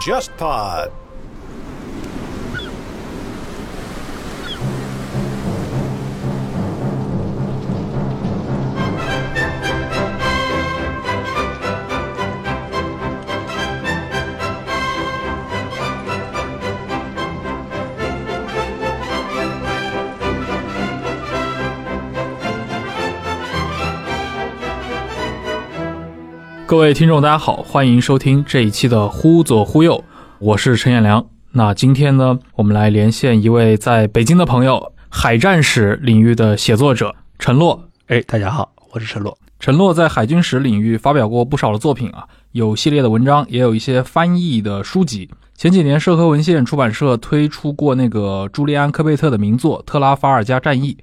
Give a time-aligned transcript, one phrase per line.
[0.00, 0.90] JustPod。
[26.70, 29.96] 各位听众，大家好，欢迎收听这一期的《忽左忽右》，
[30.38, 31.26] 我是陈彦良。
[31.50, 37.88] 那今天呢，我们来连线一位在北京的朋友，海战史领域的写作者陈洛。
[38.06, 39.36] 哎，大家好，我是陈洛。
[39.58, 45.28] 陈洛在海军史领域发表过不少的作品啊，有系列的文章，也有一些翻译的书籍。
[45.56, 50.94] 前几年，社科文献出版社推出过那个朱利安·科贝特的名作《特拉法尔加战役》，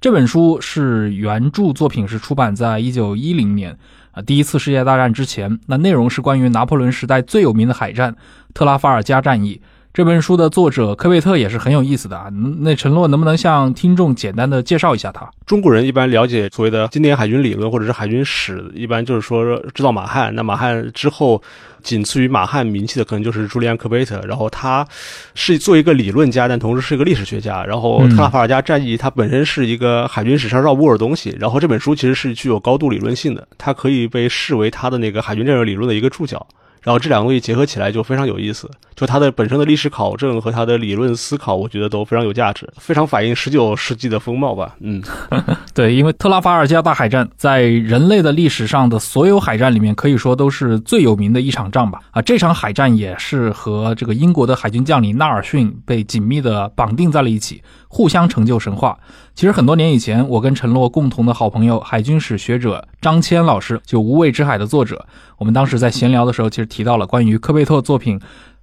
[0.00, 3.76] 这本书是原著作品，是出版在一九一零年。
[4.12, 8.16] 啊，第一次世界大战之前，那内容是关于拿破仑时代最有名的海战——
[8.52, 9.60] 特拉法尔加战役。
[9.92, 12.28] 这本书的作者科贝特也是很有意思的啊。
[12.60, 15.28] 那陈洛能不能向听众简单的介绍一下他？
[15.44, 20.32] 中国人一般了解所谓的经典海军理论或者是海军史，一般就是说知道马汉。
[20.36, 21.42] 那马汉之后，
[21.82, 24.20] 仅次于马汉名气的可能就是朱利安科贝特。
[24.28, 24.86] 然后他
[25.34, 27.64] 是做一个理论家，但同时是一个历史学家。
[27.64, 31.36] 然后特拉法尔加战役它本身是一个海军史上绕不过的东西。
[31.40, 36.46] 然后这本书其实是具有高度理论性的，它可以被视为他的那个海军战略理论的一个注脚。
[36.82, 44.76] 然后这两个结合起来就非常有意思，就它的本身的历史考证和它的理论思考，我觉得都非常有价值，非常反映十九世纪的风貌吧。
[44.80, 45.02] 嗯，
[45.74, 52.00] 对，因为特拉法尔加大海战在人类的历史上的所有海战里面，可以说都是最有名的一场仗吧。
[52.10, 57.62] 啊，这场海战也是和这个英国的海军将领纳尔逊被紧密的绑定在了一起。
[57.92, 58.96] 互相成就神话。
[59.34, 65.06] 其实很多年以前，我跟陈洛共同的好朋友海军史学者张谦老师，就《无畏之海》的作者，
[65.38, 68.20] 我们当时在闲聊的时候，其实提到了关于科贝特作品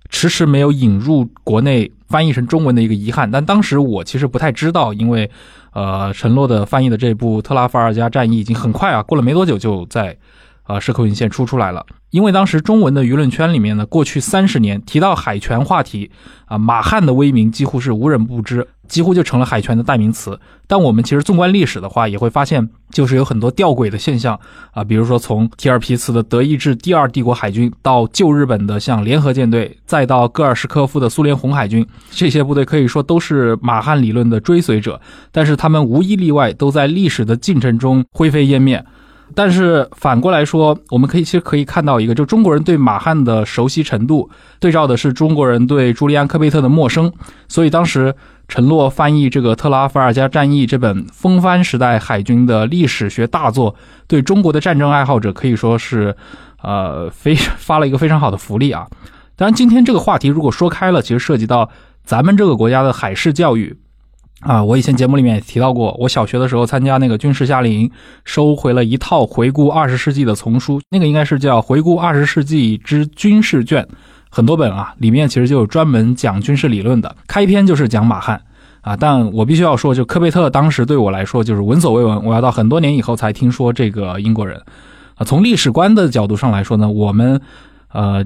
[0.09, 3.29] 迟迟没有引入国内翻译成中文的一个遗憾。
[3.31, 5.29] 但当时我其实不太知道，因为
[5.73, 10.17] 呃，陈洛的翻译的这部《特拉法尔加战役》已经很快啊，过了没多久就在。
[10.63, 16.11] 啊，社科文献出出来了，因为当时中文的舆论圈里面呢，过去三十年提到海权话题，
[16.45, 20.39] 啊，马汉的威名几乎是无人不知，几乎就成了海权的代名词。
[20.65, 24.37] 但我们其实纵观历史的话，也会发现，就是有很多吊诡的现象
[24.71, 34.99] 啊，比如说从提尔皮茨的德意志第二帝国海军，到旧日本的像联合舰队，再到戈尔什科夫的苏联红海军，这些部队可以说都是马汉理论的追随者，
[35.31, 38.83] 但是他们无一例外都在历史的进程中灰飞烟灭。
[39.35, 44.29] 但是反过来说，我们可以其实可以看到一个，就中国人对马汉的熟悉程度，
[44.59, 47.11] 对照的是中国人对朱利安·科贝特的陌生。
[47.47, 48.15] 所以当时
[48.47, 53.75] 陈洛翻译这个《特拉法尔加战役》这本风帆时代海军的历史学大作，
[54.07, 56.15] 对中国的战争爱好者可以说是，
[56.63, 58.87] 呃，非发了一个非常好的福利啊。
[59.35, 61.69] 当然，今天这个话题如果说开了，其实涉及到
[62.03, 63.77] 咱们这个国家的海事教育。
[64.41, 67.91] 啊，我以前节目里面也提到过，我小学的时候参加那个军事夏令营，
[68.23, 73.83] 收回了一套回顾二十世纪的丛书，那个应该是叫《回顾二十世纪之军事卷》，
[74.29, 78.39] 很多本啊，里面其实就有专门讲军事理论的，开篇就是讲马汉
[78.81, 78.95] 啊。
[78.95, 84.61] 但我必须要说，就科贝特当时对我来说就是闻所未闻，我要到很多年以后才听说这个英国人
[85.15, 85.25] 啊。
[85.25, 87.41] 从历史观的角度上来说呢，我们
[87.91, 88.23] 呃。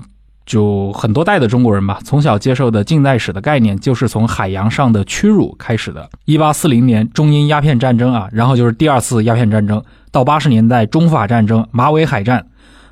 [0.52, 6.10] 就很多代的中国人吧，从小接受的近代史的概念，就是从海洋上的屈辱开始的。
[6.26, 9.82] 一八四零年中英鸦片战争啊，然后就是第二次鸦片战争，
[10.12, 12.46] 到八十年代中法战争、马尾海战，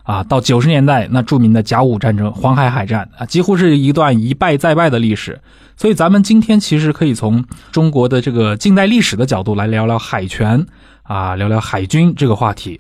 [0.04, 5.38] 啊，到九十年代那著名的甲午战争、黄海海战啊，几乎是一段一败再败的历史。
[5.76, 7.44] 所以咱们今天其实可以从
[7.74, 10.66] 中国的这个近代历史的角度来聊聊海权
[11.04, 12.80] 啊，聊聊海军这个话题。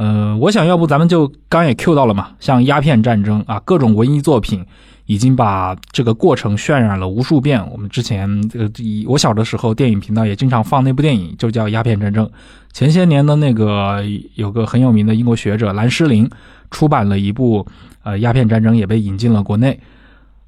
[0.00, 4.64] 呃，我想要不咱们就刚也 Q 到了嘛，像鸦片战争啊，各种文艺作品
[5.04, 7.62] 已经把这个过程渲染了无数遍。
[7.70, 8.70] 我们之前这个
[9.06, 12.24] 我小的时候，电影频道也经常放那部电影，就叫《鸦片战争》。
[12.72, 14.02] 前些年的那个
[14.36, 16.26] 有个很有名的英国学者兰诗玲
[16.70, 17.66] 出版了一部
[18.02, 19.78] 呃《鸦片战争》，也被引进了国内。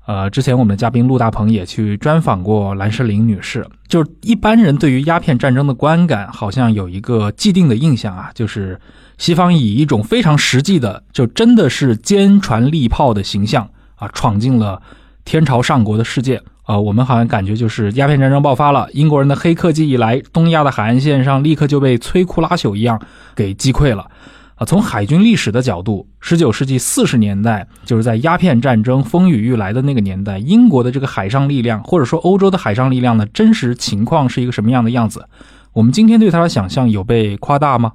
[0.07, 3.67] 呃，之前我们的嘉宾陆大鹏也去专访过兰诗玲女士。
[3.87, 8.81] 就是一般人对于鸦片战争的观感，好像有一个既定的印象啊，就是。
[9.19, 14.83] 西方以一种非常实际的，就真的是坚船利炮的形象啊，闯进了
[15.25, 16.79] 天朝上国的世界啊。
[16.79, 23.01] 我们好像感觉就是鸦片战争爆发了，英国人的黑科技一来，东亚的海岸线上立刻就被摧枯拉朽一样
[23.37, 24.09] 给击溃了
[24.57, 24.65] 啊。
[24.65, 35.29] 从海军历史的角度，十九世纪四十年代，就是在鸦片战争风雨欲来的那个年代，英国的这个海上力量，或者说欧洲的海上力量的真实情况是一个什么样的样子？
[35.73, 37.93] 我们今天对它的想象有被夸大吗？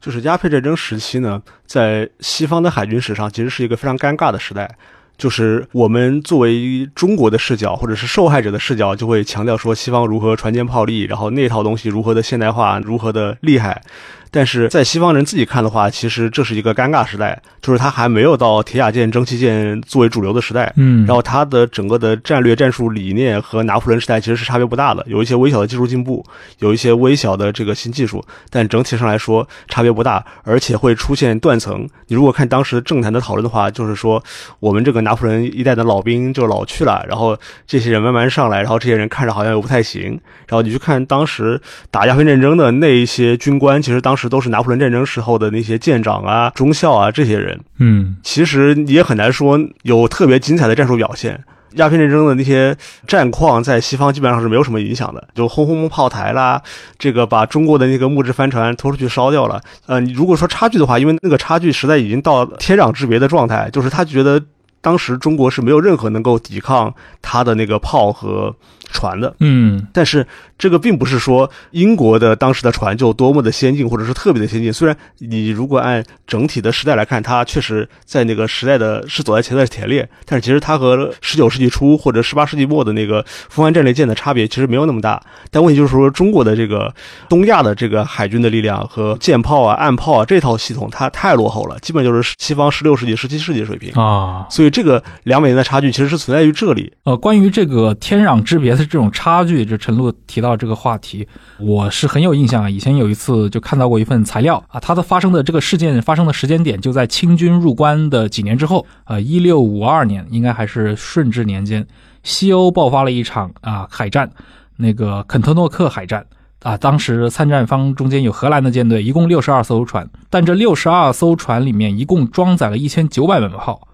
[0.00, 4.76] 就是鸦片战争时期呢，在西方的海军史上，其实是一个非常尴尬的时代。
[5.18, 13.82] 就是我们作为中国的视角，或者是受害者的视角，就会强调说西方如何船坚炮利，然后那套东西如何的现代化，如何的厉害。
[14.30, 20.72] 但是在西方人自己看的话，其实这是一个尴尬时代，就是他还没有到铁甲舰、蒸汽舰作为主流的时代。
[20.76, 26.24] 嗯，然后他的整个的战略战术理念和拿破仑时代其实是差别不大的，有一些微小的技术进步，
[26.58, 31.88] 有一些微小的这个新技术，但整体上来说差别不大，而且会出现断层。
[32.06, 34.22] 你如果看当时政坛的讨论的话，就是说
[34.60, 37.36] 我们这个拿破仑一代的老兵就老去了，然后
[37.66, 40.20] 这些人慢慢上来，然后这些人看着好像又不太行。
[40.46, 41.60] 然后你去看当时
[41.90, 51.42] 打鸦片战争的那一些军官，其实当时都是拿破仑战争时候的那些舰长啊、中校啊这些人，嗯，其实也很难说有特别精彩的战术表现。
[51.74, 52.76] 鸦片战争的那些
[53.06, 56.60] 战况在西方基本上是没有什么影响的，就轰轰炮台啦，
[56.98, 59.60] 这个把中国的那个木质帆船拖出去烧掉了。
[59.86, 64.42] 呃，你如果说差距的话，因为那个差距实在已经到天壤之别的状态，就是他觉得
[64.80, 68.52] 当时中国是没有任何能够抵抗他的那个炮和
[68.90, 69.32] 船的。
[69.38, 70.26] 嗯，但是
[70.60, 74.70] 这个并不是说英国的当时的船就多么的先进，或者是特别的先进。
[74.70, 85.20] 虽然你如果按整体的时代来看，它确实在那个时代的是走在前的前列，但是其实它和十九世纪初或者十八世纪末的那个风帆战列舰的差别其实没有那么大。
[85.50, 86.94] 但问题就是说，中国的这个
[87.26, 93.90] 东亚的这个海军的力量和舰炮啊、岸炮啊这套系统，它太落后了，基本就是西方十六世纪、十七世纪水平。
[93.94, 96.92] 啊，所以这个两百年的差距其实是存在于这里。
[97.04, 102.68] 呃，关于这个天壤之别的这种差距，这陈露提到到这个话题，我是很有印象啊。
[102.68, 111.86] 以前有一次就看到过一份材料啊，它的发生的这个事件发生的时间点就在清军入关的几年之后，呃，一六五二年，应该还是顺治年间，
[112.24, 114.28] 西欧爆发了一场啊海战，
[114.76, 116.26] 那个肯特诺克海战。
[116.62, 123.88] 啊，当时参战方中间有荷兰的舰队，一共六十二艘船，但这六十二艘船里面一共装载了一千九百门炮，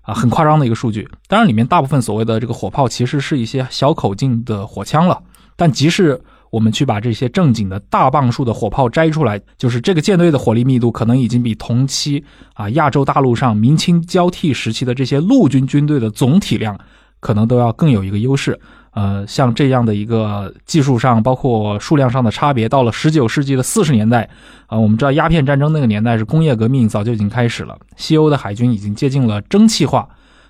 [0.00, 1.06] 啊，很夸张的一个数据。
[1.28, 5.20] 当然，里面大部分所谓的这个火炮其实是一些小口径的火枪了。
[5.56, 6.20] 但即使
[6.50, 12.22] 我们去把这些正经的大棒数的火炮摘出来，就是这个舰队的火力密度可能已经比同期
[12.54, 16.78] 啊亚洲大陆上明清交替时期的这些陆军军队的总体量，
[17.20, 18.58] 可能都要更有一个优势。
[18.92, 24.26] 呃，像这样的一个技术上，包括数量上的差别，到了十九世纪的四十年代，
[24.68, 30.08] 啊，我们知道鸦片战争那个年代是工业革命早就已经开始了，西欧的海军已经接近了蒸汽化。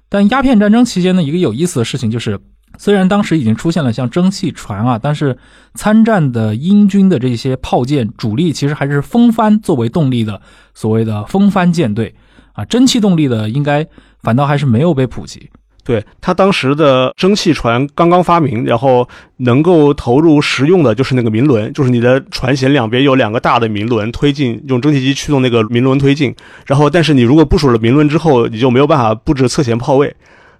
[0.08, 2.38] 但鸦片战争期间呢，一个有意思的事情就是，
[2.78, 5.36] 虽然当时已经出现了像蒸汽船啊，但是
[5.74, 10.40] 参战的英军的这些炮舰主力其实还是风帆作为动力的
[10.74, 12.14] 所谓的风帆舰队
[12.52, 13.86] 啊，蒸汽动力的应该
[14.22, 15.48] 反倒还是没有被普及。
[15.84, 26.34] 对他当时的蒸汽船刚刚发明，然后能够投入实用的就是那个明轮，就是你的船舷两边有两个大的明轮推进，用蒸汽机驱动那个明轮推进。
[26.66, 30.12] 然后，但是你如果部署了明轮之后，你就没有办法布置侧舷炮位。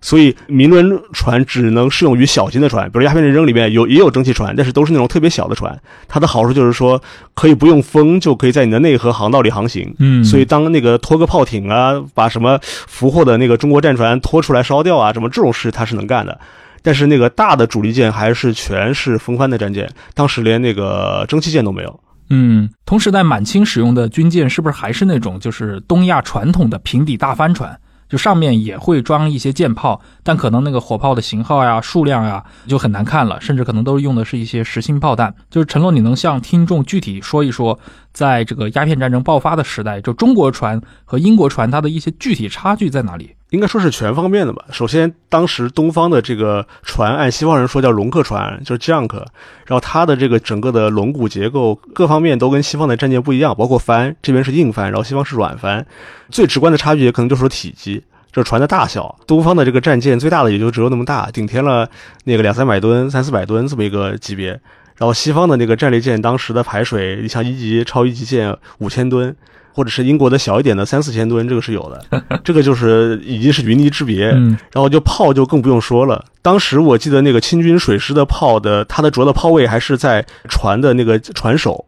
[0.06, 5.76] 所以，明轮船只能适用于小型的船，比如鸦片战争里面有也有蒸汽船，但是都是那种特别小的船。
[6.06, 7.02] 它的好处就是说，
[7.34, 9.92] 可以不用风就可以在你的内河航道里航行。
[9.98, 16.38] 嗯所以当那个拖个炮艇啊，把什么俘获的那个中国战船拖出来烧掉啊，什么这种事它是能干的。
[16.82, 22.00] 但是那个大的主力舰还是全是风帆的战舰，当时连那个蒸汽舰都没有。
[22.30, 27.76] 嗯，同时在满清使用的军舰是不是还是那种就是东亚传统的平底大帆船？
[28.08, 35.34] 就上面也会装一些舰炮，但可能那个火炮的型号呀、数量呀就很难看了，甚至可能都用的是一些实心炮弹。
[35.50, 37.78] 就是陈洛，你能向听众具体说一说，
[38.12, 43.34] 在这个鸦片战争爆发的时代，就中国船和英国船它的一些具体差距在哪里？
[43.56, 44.66] 应该说是全方面的吧。
[44.70, 55.84] 首先，当时东方的这个船，按西方人说叫龙客船，就是 junk，然后它的这个整个的龙骨结构各方面都跟西方的战舰不一样，包括帆，这边是硬帆，然后西方是软帆。
[56.30, 59.18] 最直观的差距可能就是说体积，就是船的大小。
[59.26, 61.88] 东方的这个战舰最大的也就只有那么大，顶天了
[62.24, 64.50] 那个两三百吨、三四百吨这么一个级别。
[64.96, 69.34] 然后西方的那个战列舰当时的排水，你像一级、超一级舰五千吨。
[69.76, 74.30] 或者是英国的小一点的三四千吨，这个是有的，这个就是已经是云泥之别。
[74.30, 76.24] 嗯，然后就炮就更不用说了。
[76.40, 81.84] 当时我记得那个清军水师的炮的，它的主要的炮位还是在船的那个船首。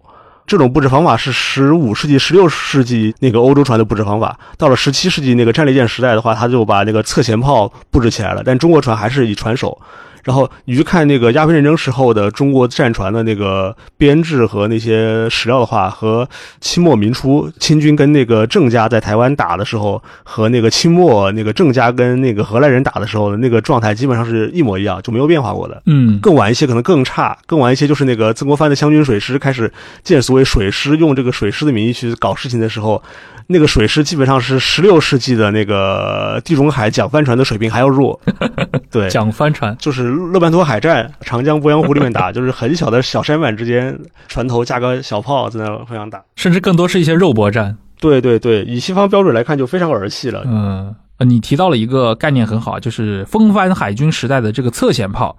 [0.46, 4.38] 这种布置方法是十五世纪、十六世纪那个欧洲船的布置方法。
[4.58, 8.42] 到了十七世纪那个战列舰时代的话，他就把那个侧舷炮布置起来了。
[8.44, 9.80] 但中国船还是以船首。
[10.28, 16.28] 然后你去看那个鸦片战争时候的中国战船的那个编制和那些史料的话，和
[16.60, 25.82] 清末民初清军跟那个郑家在台湾打的时候，和那个清末那个郑家跟那个荷兰人打的时候的那个状态基本上是一模一样，就没有变化过的。
[25.86, 29.72] 嗯，更晚一些可能更差，更晚一些就是那个曾国藩的湘军水师开始
[30.04, 33.02] 建所谓水师，用这个水师的名义去搞事情的时候，
[33.50, 38.20] 那个水师基本上是十六世纪的那个地中海桨帆船的水平还要弱。
[38.92, 46.22] 对，讲帆船，就是勒班托海战，长江鄱阳湖里面打， 就是很小的小山板之间，船头架个小炮在那互相打。
[46.36, 47.76] 甚至更多是一些肉搏战。
[48.00, 50.42] 对对对，以西方标准来看就非常儿戏了。
[50.46, 55.36] 嗯，呃你提到了一个概念很好，就是风帆海军时代的这个侧舷炮，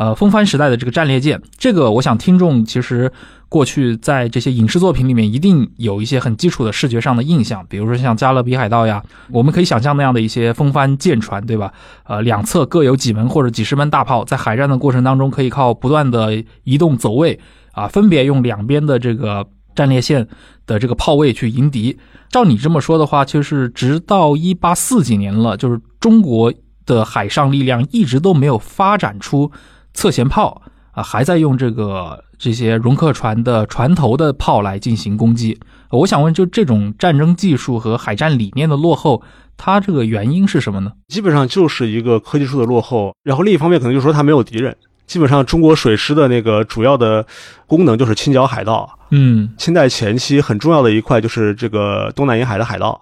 [0.00, 1.42] 呃，风帆时代的这个战列舰。
[1.58, 3.12] 这个我想听众其实
[3.50, 11.70] 过去在这些影视作品里面一定有一些很基础的视觉上的印象，比如说像《加勒比海盗》呀，我们可以想象那样的一些风帆舰船，对吧？
[12.04, 17.38] 呃，两侧各有几门或者几十门大炮，在海战的过程当中可以靠不断的移动走位
[17.72, 20.26] 啊，分别用两边的这个战列线
[20.66, 21.98] 的这个炮位去迎敌。
[22.30, 26.50] 照你这么说的话，就是直到一八四几年了，就是中国
[26.86, 29.52] 的海上力量一直都没有发展出
[29.94, 35.58] 侧舷炮啊，还在用这个这些容克船的船头的炮来进行攻击。
[35.90, 39.22] 我想问，就这种战争技术和海战理念的落后，
[39.56, 40.92] 它这个原因是什么呢？
[41.08, 44.76] 基本上就是一个科技术的落后，然后另一方面可能就是说它没有敌人。
[45.06, 47.26] 基本上中国水师的那个主要的
[47.66, 48.88] 功能就是清剿海盗。
[49.10, 53.00] 嗯清代前期很重要的一块就是这个东南沿海的海盗，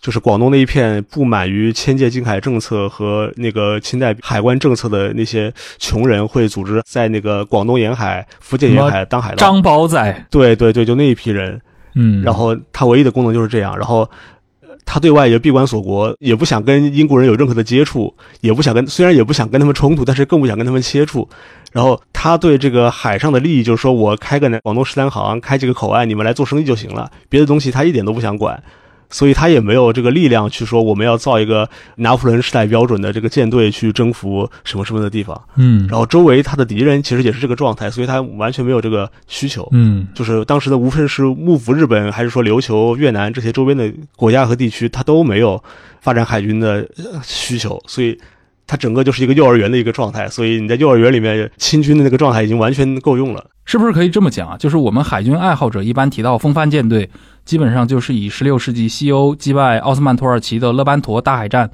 [0.00, 9.36] 就是广东那一片不满于迁界禁海政策和那个清代海关政策的那些穷人，会组织在那个广东沿海、福建沿海当海盗。
[9.36, 11.60] 张宝仔，对对对，就那一批人。
[11.94, 14.00] 嗯，然后他唯一的功能就是这样，然后。
[14.00, 21.28] 呃他对外也闭关锁国，也不想跟英国人有任何的接触，也不想跟，虽然也不想跟他们冲突，但是更不想跟他们接触。
[21.72, 28.62] 然后他对这个海上的利益，就是说我开个广东十三行，开几个口岸，你们来做生意就行了，别的东西他一点都不想管。
[29.10, 35.40] 所以他也没有这个力量去说我们要造一个拿破仑时代标准的这个舰队去征服什么什么的地方。
[35.56, 39.68] 嗯，然后周围他的敌人其实也是这个状态，所以他完全没有这个需求。
[39.72, 45.62] 嗯就是当时的无论是幕府日本，还是说琉球、越南这些周边的国家和地区，他都没有
[46.00, 48.18] 发展海军的呃需求，所以
[48.66, 50.28] 它整个就是一个幼儿园的一个状态。
[50.28, 53.46] 所以你在幼儿园里面，清军的那个状态已经完全够用了。
[53.64, 54.56] 是不是可以这么讲啊？
[54.56, 57.10] 就是我们海军爱好者一般提到风帆舰队，
[57.48, 61.70] 基本上就是以16世纪西欧击败奥斯曼土耳其的勒班陀大海战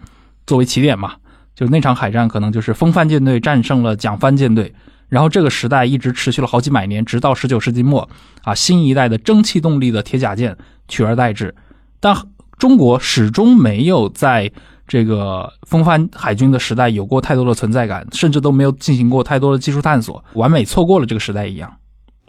[0.47, 1.15] 作为起点嘛。
[1.57, 4.73] 就那场海战可能就是风帆舰队战胜了桨帆舰队，
[5.09, 8.09] 然后这个时代一直持续了好几百年，直到19世纪末
[8.43, 11.53] 啊，新一代的蒸汽动力的铁甲舰取而代之。
[11.99, 12.17] 但
[12.57, 14.53] 中国始终没有在
[14.87, 21.69] 这个风帆海军的时代有过太多的存在感，甚至都没有进行过太多的技术探索，完美错过了这个时代一样。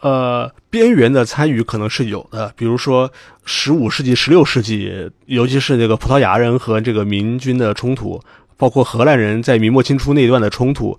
[0.06, 3.12] 呃，边缘的参与可能是有的，比如说
[3.44, 8.22] 十五世纪、十六世纪，尤其是那个葡萄牙人和这个明军的冲突，
[8.56, 10.96] 包括荷兰人在明末清初那一段的冲突，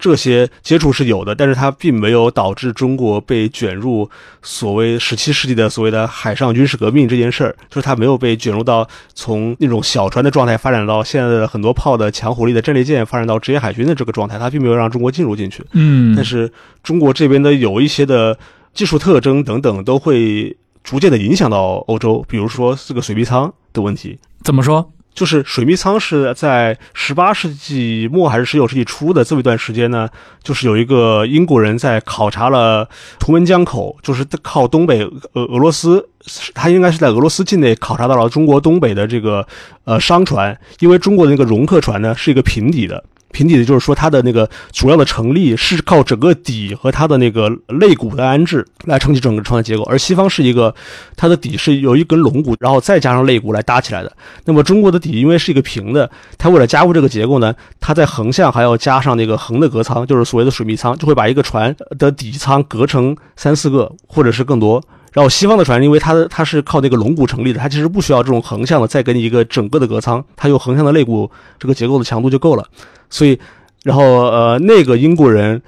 [0.00, 4.08] 这些接触是有的，但是它并没有导致中国被卷入
[4.42, 15.62] 所谓十七世纪的所谓的海上军事革命这件事儿，就是它没有被卷入到从那种小船的状态发展到现在的很多炮的强火力的战列舰，发展到职业海军的这个状态，它并没有让中国进入进去。
[15.72, 16.50] 嗯但是
[16.82, 18.38] 中国这边的有一些的
[18.72, 24.18] 技术特征等等，都会逐渐的影响到欧洲，比如说这个水密舱的问题。
[24.42, 24.90] 怎么说？
[25.12, 30.08] 就是水密舱是在十八世纪末还是十九世纪初的这么一段时间呢？
[30.42, 32.88] 就是有一个英国人在考察了
[33.18, 36.08] 图们江口，就是靠东北俄俄罗斯，
[36.54, 39.46] 他应该是在俄罗斯境内考察到了中国东北的这个
[39.84, 43.04] 呃商船，因为中国的那个容客船呢是一个平底的。
[43.32, 50.74] 平底的就是说，它的那个主要的成立是靠整个底和它的那个肋骨的安置来撑起整个船的结构，而西方是一个
[51.16, 54.12] 它的底是由一根龙骨，然后再加上肋骨来搭起来的。
[54.44, 64.82] 那么中国的底因为是一个平的，它为了加固这个结构呢，它在横向还要加上那个横的隔舱，就是所谓的水密舱，就会把一个船的底舱隔成三四个或者是更多。
[65.12, 72.64] 然后西方的船，因为它它是靠那个龙骨成立的，它其实不需要这种横向的再给你一个整个的隔舱，它有横向的肋骨这个结构的强度就够了。
[73.08, 73.38] 所以，
[73.82, 75.60] 然后呃，那个英国人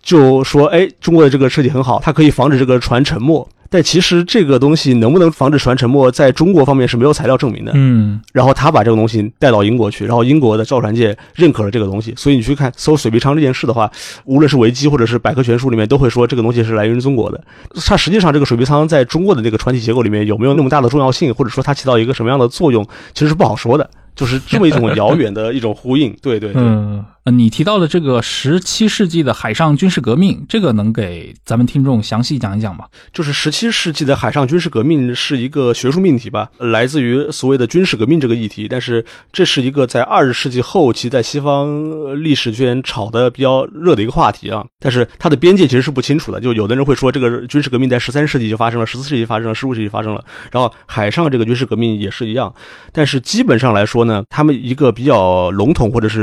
[0.00, 7.72] 就说：“哎，中国的这个设计很好，它可以防止这个船沉没。”但其实这个东西能不能防止船沉没，在中国方面是没有材料证明的。
[7.74, 13.90] 嗯然后他把这个东西带到英国去，然后英国的造船界认可了这个东西，所以你去看搜水密舱这件事的话，
[14.24, 17.40] 无论是维基或者是百科全书里面都会说这个东西是来源于中国的。
[17.86, 26.16] 它实际上这个水密舱在中国的这个船体结构里面有没有那么大的重要性，或者说它起到一个什么样的作用，其实是不好说的，就是这么一种遥远的一种呼应。
[26.22, 32.84] 对对对，嗯，你提到的这个十七世纪的海上军事革命，这个能给咱们听众详细讲一讲吗？
[33.12, 38.68] 就是十七世纪的海上军事革命是一个学术命题吧，来自于所谓的军事革命这个议题。
[38.68, 44.64] 但是这是一个在二十世纪后期在西方历史圈炒的比较热的一个话题啊。
[44.80, 52.54] 但是它的边界其实是不清楚的，就有的人会说这个军事革命在十三世纪就发生了，十四世纪发生了，十五世纪发生了，然后海上这个军事革命也是一样。
[52.92, 56.20] 但是基本上来说呢，他们一个比较笼统或者是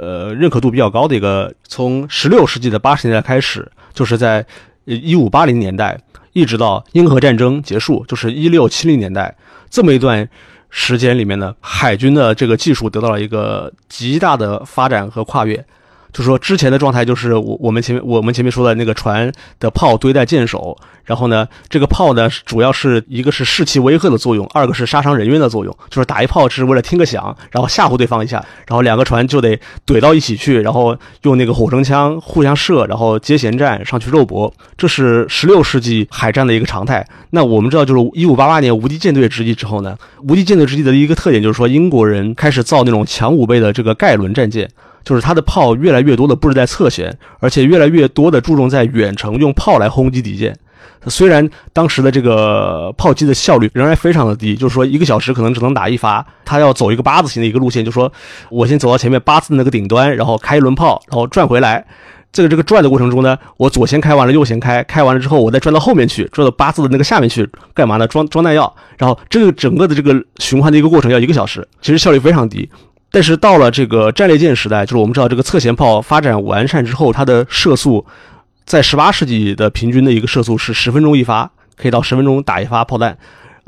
[0.00, 4.44] 呃认可度比较高的一个，从十六世纪的八十年代开始，就是在
[4.84, 5.98] 一五八零年代，
[6.32, 9.36] 一直到英荷战争结束，就是一六七零年代
[9.68, 10.28] 这么一段
[10.70, 15.64] 时间里面呢，海军的这个技术得到了一个极大的发展和跨越。
[16.16, 19.30] 就说之前的状态就是我我们前面我们前面说的那个船
[19.60, 37.06] 的炮堆在舰首，然后呢，这个炮呢主要是一个是士气威吓的作用，二个是杀伤人员的作用，就是打一炮只是为了听个响，然后吓唬对方一下，然后两个船就得怼到一起去，然后用那个火绳枪互相射，然后接舷战上去肉搏，这是十六世纪海战的一个常态。
[37.28, 39.94] 那我们知道，就是一五八八年无敌舰队之役之后呢，
[40.26, 44.66] 无敌舰队之役的一个特点就是说，英国人开始造那种强五倍的这个盖伦战舰。
[45.06, 50.54] 就是它的炮越来越多的布置在侧舷，而且越来越多的注重在远程用炮来轰击敌舰。
[51.06, 58.12] 虽然当时的这个炮击的效率仍然非常的低，就是说一个小时可能只能打一发，它要走一个八字形的一个路线，就说
[58.50, 61.86] 我先走到前面八字的那个顶端，然后开一轮炮，然后转回来。
[62.32, 68.06] 这个这个转的过程中呢，我左先开完了，右先开，开完了之后我再转到后面去，转到八字的那个下面去，干嘛呢？
[68.08, 68.74] 装装弹药。
[68.98, 72.68] 然后这个整个的这个循环的一个过程要一个小时，其实效率非常低。
[73.16, 78.04] 但是到了这个战列舰时代，就是我们知道这个侧舷炮发展完善之后，它的射速
[78.66, 83.16] 在十八世纪的平均的一个射速是十分钟一发，可以到十分钟打一发炮弹。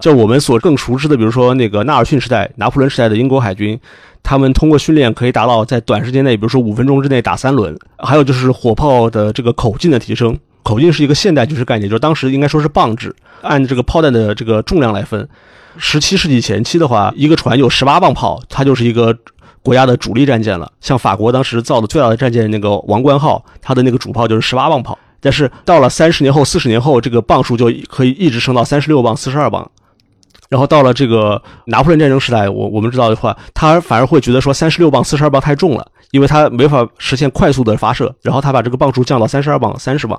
[0.00, 3.80] 就我们所更熟知的，比如说那个纳尔逊时代、拿破仑时代的英国海军，
[4.22, 7.74] 他们通过训练可以达到在短时间内，比如说五分钟之内打三轮。
[7.96, 15.26] 还有就是火炮的这个口径的提升，口径是一个现代军事概念，就是当时应该说是磅制，按这个炮弹的这个重量来分。
[15.78, 19.16] 十七世纪前期的话，一个船有十八磅炮，它就是一个。
[19.68, 24.98] 国家的主力战舰了，像法国当时造的最大的战舰那个王冠号，它的那个主炮就是十八磅炮。
[25.20, 29.70] 但是到了三十年后、四十年后，这个磅数就可以一直升到三十六磅、四十二磅。
[30.48, 40.18] 然后到了这个拿破仑战争时代，我我们知道的话，他反而会觉得说三十六磅、四十二磅太重了，因为他没法实现快速的发射，然后他把这个磅数降到三十二磅、三十磅。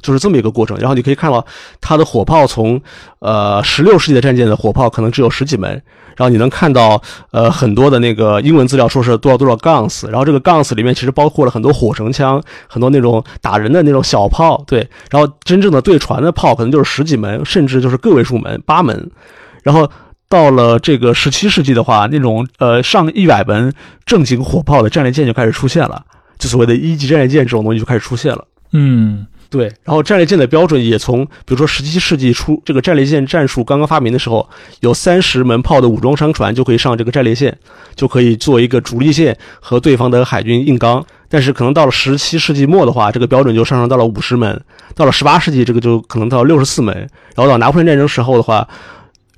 [0.00, 1.46] 就是这么一个过程，然后你可以看到
[1.80, 2.82] 它的火炮从，
[3.20, 5.80] 呃，十六世纪的战舰的火炮可能只有十几门，
[6.16, 19.10] 然后你能看到呃很多的那个英文资料说是多少多少 guns，然后这个 guns 里面其实包括了很多火绳枪，很多那种打人的那种小炮，对，然后真正的对船的炮可能就是十几门，甚至就是个位数门八门，
[19.62, 19.90] 然后
[20.28, 23.72] 到了这个十七世纪的话，那种呃上一百门
[24.04, 26.04] 正经火炮的战列舰就开始出现了，
[26.38, 29.26] 就所谓的一级战列舰这种东西就开始出现了，嗯。
[29.52, 34.48] 对，然后战列舰的标准也从，比如说十七世纪初这个战列舰战术刚刚发明的时候，
[34.80, 37.54] 有三十门炮的武装商船就可以上这个战列舰，
[37.94, 41.04] 就可以做一个主力舰和对方的海军硬刚。
[41.28, 44.58] 但是可能到了十七世纪末的话，这个标准就上升到了五十门，
[44.94, 46.96] 到了十八世纪这个就可能到六十四门，
[47.34, 48.66] 然后到拿破仑战争时候的话，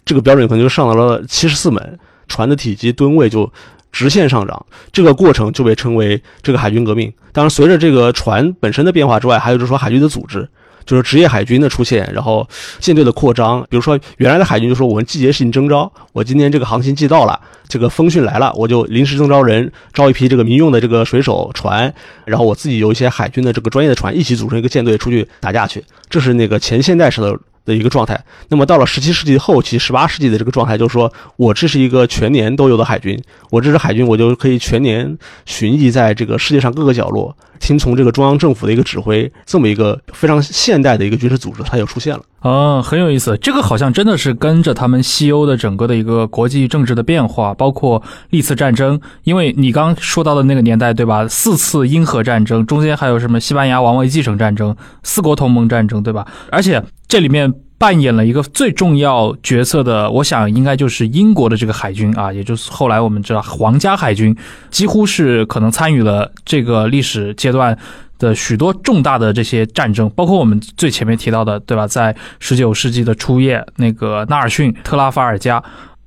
[0.04, 1.98] 这个标准可能就上到了七十四门，
[2.28, 3.52] 船的体积吨位就。
[3.94, 7.12] 直线上涨，这个过程就被称为这个海军革命。
[7.32, 10.48] 当然，随着这个船本身的变化之外，还有就是说海军的组织，
[10.84, 12.46] 就是职业海军的出现，然后
[12.80, 13.64] 舰队的扩张。
[13.70, 25.84] 比如说，原来的海军就说我们季节性征召，我今天这个航行季到了，这个风汛来了，我就临时征召人，招一批这个民用的这个水手船，然后我自己有一些海军的这个专业的船，一起组成一个舰队出去打架去。
[26.10, 27.38] 这是那个前现代式的。
[27.64, 33.18] 的一个状态，那么到了十七世纪后期、十八世纪的这个状态，就是说我这是一个全年都有的海军，
[33.50, 42.20] 我这支海军，我就可以全年巡弋在这个世界上各个角落，听从这个中央政府的一个指挥，这么一个非常现代的一个军事组织，它就出现了。
[42.42, 51.26] 嗯，很有意思，这个好像真的是跟着他们西欧的整个的一个国际政治的变化，包括历次战争，因为你刚说到的那个年代，对吧？
[51.26, 56.26] 四次英荷战争，中间还有什么西班牙王位继承战争、四国同盟战争，对吧？
[56.50, 64.36] 而且这里面扮演了一个最重要角色的，我想应该就是英国的这个海军啊，也就是后来我们知道皇家海军，
[64.70, 67.76] 几乎是可能参与了这个历史阶段。
[68.16, 71.84] 的许多重大的这些战争，包括我们最前面提到的，对吧？
[71.84, 75.62] 在十九世纪的初叶，那个纳尔逊、特拉法尔加，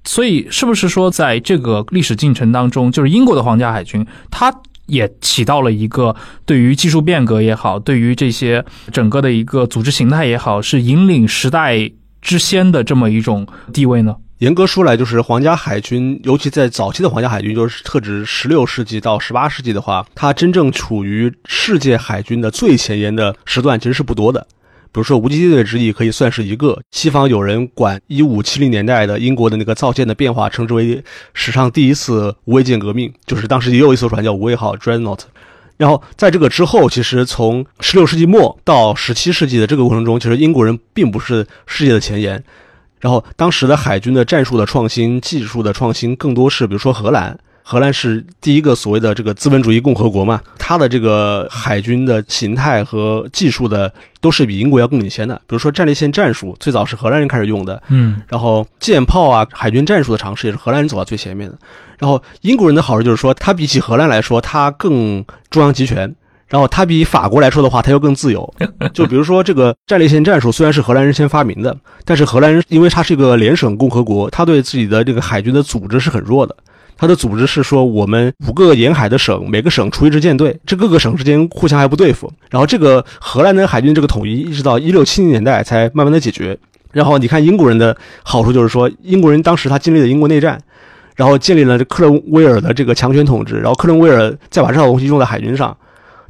[0.05, 4.49] 所以是不是说，在这个历史进程当中，就是英国的皇家海军，它
[4.87, 14.15] 也起到了一个对于技术变革也好，对于这些整个的一个组织形态也好，是引领时代之先的这么一种地位呢？
[14.39, 24.45] 严格说来，就是皇家海军，尤其在早期的皇家海军，就是特指十六世纪到十八世纪的话，它真正处于世界海军的最前沿的时段，其实是不多的。
[24.91, 26.79] 比如说无击队之役可以算是一个。
[26.91, 35.21] 西方有人管一五七零年代的英国的那个造舰的变化，称之为史上第一次无畏舰革命，就是当时也有一艘船叫无畏号 （Dreadnought）。
[35.77, 42.43] 然后在这个之后，其实从十六世纪末到十七世纪的这个过程中，其实英国人并不是世界的前沿。
[42.99, 47.37] 然后当时的海军的战术的创新、技术的创新，更多是比如说荷兰。
[47.69, 55.35] 荷兰是第一个所谓的这个资本主义共和国嘛，它的这个海军的形态和技术的都是比英国要更领先的。
[55.45, 61.57] 比如说战列舰战术，最早是荷兰人开始用的，嗯，然后舰炮啊、海军战术的尝试也是荷兰人走到最前面的。
[61.97, 66.15] 然后英国人的好处就是说，他比起荷兰来说，他更中央集权。
[66.47, 68.53] 然后他比法国来说的话，他又更自由。
[68.93, 71.75] 就比如说这个战列线战术，虽然是荷兰人先发明的，
[72.05, 76.55] 但是荷兰人因为他是一个联省共和国，他对自己的这个海军的组织是很弱的。
[76.97, 82.31] 他的组织是说，我们五个沿海的省，每个省出一支舰队，这各个省之间互相还不对付。
[82.49, 86.57] 然后这个荷兰的海军这个统一，一直到一六七零年代才慢慢的解决。
[86.91, 90.59] 然后你看英国人的好处就是说，英国人当时他经历了英国内战，
[91.15, 95.77] 然后建立了克伦威尔的这个强权统治，然后克伦威尔再把这套东西用在海军上，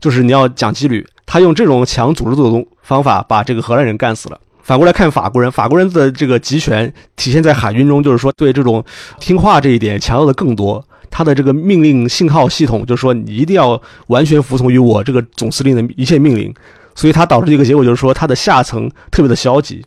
[0.02, 4.38] 就是你要讲纪律，他用这种强组织的方法把这个荷兰人干死了。
[4.68, 8.84] 反过来看法国人，法国人的这个集权体现在海军中，就是说对这种
[9.18, 10.86] 听话这一点强调的更多。
[11.10, 16.54] 他的这个命令信号系统，就是说你一定要完全服从于我这个总司令的一切命令，
[16.96, 19.82] 所以它导致一个结果就是说，他的下层特别的消极。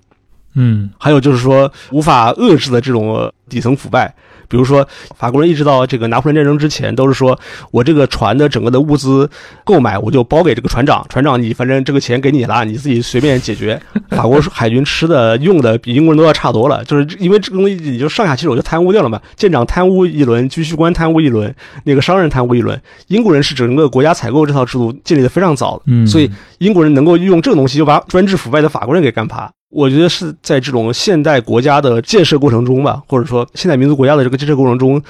[0.55, 4.15] 嗯，还有就是说无法遏制的这种底层腐败。
[4.51, 4.87] 比如说，
[5.17, 7.39] 法国人一直到这个拿破仑战争之前，都是说
[7.71, 9.31] 我这个船的整个的物资
[9.65, 11.07] 购买，我就包给这个船长。
[11.09, 13.81] 船长，你反正这个钱给你了，你自己随便解决。
[14.11, 19.21] 法国海军吃的用的比英国人都要差多了，就是因为这个东西你就上下其手就贪污掉了嘛。
[19.37, 22.79] 舰长贪污一轮，军需官贪污一轮，那个商人贪污一轮。
[23.07, 29.49] 英国人是整个国家采购这套制度建立的非常早，嗯，所以英国人能够用这个东西就把专制腐败的法国人给干趴。
[29.71, 35.01] 我觉得是在这种现代国家的建设过程中吧，或者说现代民族国家的这个建设过程中，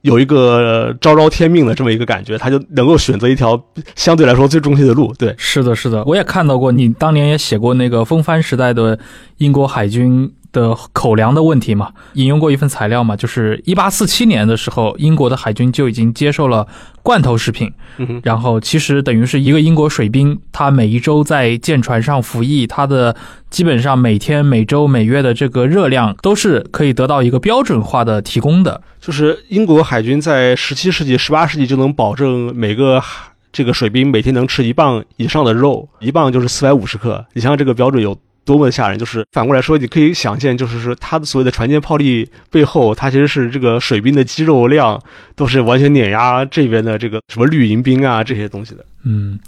[0.00, 3.62] 有一个昭昭天命的这么一个感觉，他就能够选择一条
[3.94, 5.12] 相对来说最中性的路。
[5.18, 8.98] 对，是的，是的，我也看到过，你当年也写过那个风帆时代的
[9.38, 10.32] 英国海军。
[10.56, 16.66] 的口粮的问题嘛，引用过一份材料嘛，就是一八四七年的时候，英国的海军就已经接受了
[17.02, 17.70] 罐头食品，
[18.22, 23.14] 然后其实等于是一个英国水兵，他每一周在舰船上服役，他的
[23.50, 28.80] 基本上每天、每周、每月的这个热量都是可以得到一个标准化的提供的。
[28.98, 33.00] 就是英国海军在十七世纪、十八世纪就能保证每个
[33.52, 38.16] 这个水兵每天能吃一磅以上的肉，一磅就是四百五十克，你想想这个标准有。
[38.46, 38.98] 多么的吓人！
[38.98, 44.98] 就是反过来说，你可以想见，就是说他的所谓的船舰炮力背后，他其实是这个水兵的肌肉量
[45.34, 48.82] 都是完全碾压这边的这个什么绿营兵啊这些东西的。
[49.04, 49.38] 嗯。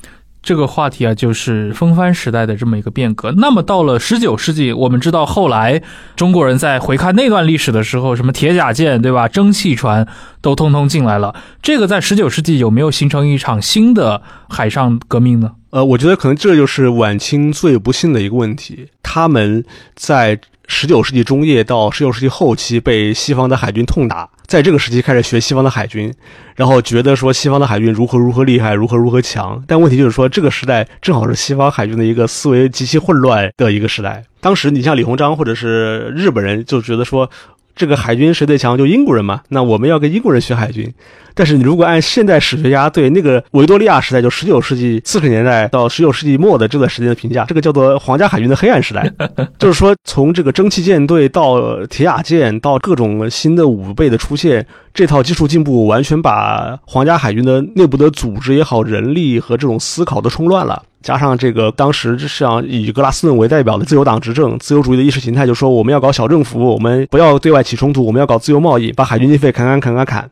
[0.41, 3.31] 这个话题啊，就是风帆时代的这么一个变革。
[3.33, 5.83] 那么到了十九世纪，我们知道后来
[6.17, 9.29] 中国人在回看那段历史的时候，什么铁甲舰，对吧？
[9.29, 10.07] 蒸汽船
[10.41, 11.35] 都通通进来了。
[11.61, 15.53] 这个在十九世纪有没有形成一场新的海上革命呢？
[15.71, 18.89] 呃，我觉得可能这就是晚清最不幸的一个问题。
[19.03, 24.29] 他们在十九世纪中叶到十九世纪后期被西方的海军痛打。
[24.47, 26.11] 在这个时期开始学西方的海军，
[26.57, 29.63] 然后觉得说西方的海军如何如何厉害，如何如何强。
[29.67, 34.25] 但问题就是说，这个时代正好是西方海军的一个思维极其混乱的一个时代。
[34.41, 37.29] 当时你像李鸿章或者是日本人就觉得说，
[37.77, 38.79] 这个海军谁最强？
[38.79, 39.43] 就英国人嘛。
[39.51, 40.95] 那我们要跟英国人学海军。
[41.39, 49.09] 但是你如果按现代史学家对那个维多利亚时代，就十九世纪四十年代到十九世纪末的这段时间的评价，这个叫做皇家海军的黑暗时代。
[49.57, 60.83] 就是说，从这个蒸汽舰队到铁甲舰，到各种新的武备的出现，这套技术进步完全把皇家海军的内部的组织也好、人力和这种思考都冲乱了。
[61.01, 70.29] 加上这个当时像以格拉斯顿为代表的自由党执政，自由主义的意识形态就说我们要搞小政府，我们不要对外起冲突，我们要搞自由贸易，把海军经费砍砍砍砍砍。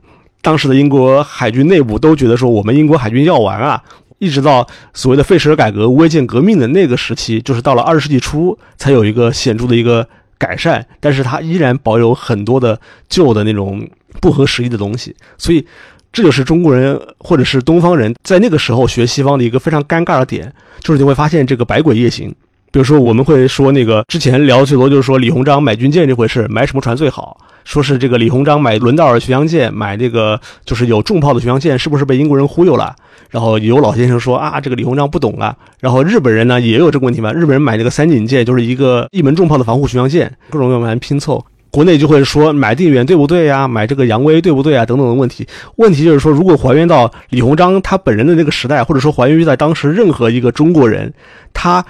[0.47, 3.83] 当时的英国海军内部都觉得说，我们英国海军要完啊！
[4.21, 13.85] 一直到所谓的费舍尔改革、无畏舰革命的那个时期，就是到了二十世纪初才有一个显著的一个改善，但是它依然保有很多的旧的那种
[14.21, 15.17] 不合时宜的东西。
[15.37, 15.67] 所以，
[16.13, 22.33] 这就是中国人或者是东方人在那个时候学西方的一个非常尴尬的点，就是你会发现这个百鬼夜行。
[22.71, 27.37] 比如说，我们会说那个之前聊最多就是说李鸿章买军舰这回事，买什么船最好？
[27.67, 32.95] 说是这个李鸿章买伦道尔巡洋舰，买这个就是有重炮的巡洋舰，是不是被英国人忽悠了？
[33.29, 35.53] 然后有老先生说啊，这个李鸿章不懂啊。
[35.81, 41.45] 然后日本人呢也有这个问题嘛，日本人买这个三井舰，就是一个一门重炮的防护巡洋舰，各种各样拼凑。
[41.73, 43.67] 国内就会说买定远对不对呀？
[43.67, 44.87] 买这个扬威对不对啊？
[44.87, 45.45] 等等的问题。
[45.75, 51.13] 问题就是说，如果还原到李鸿章他本人的那个时代，或者说还原于在当时任何一个中国人，
[51.53, 51.85] 他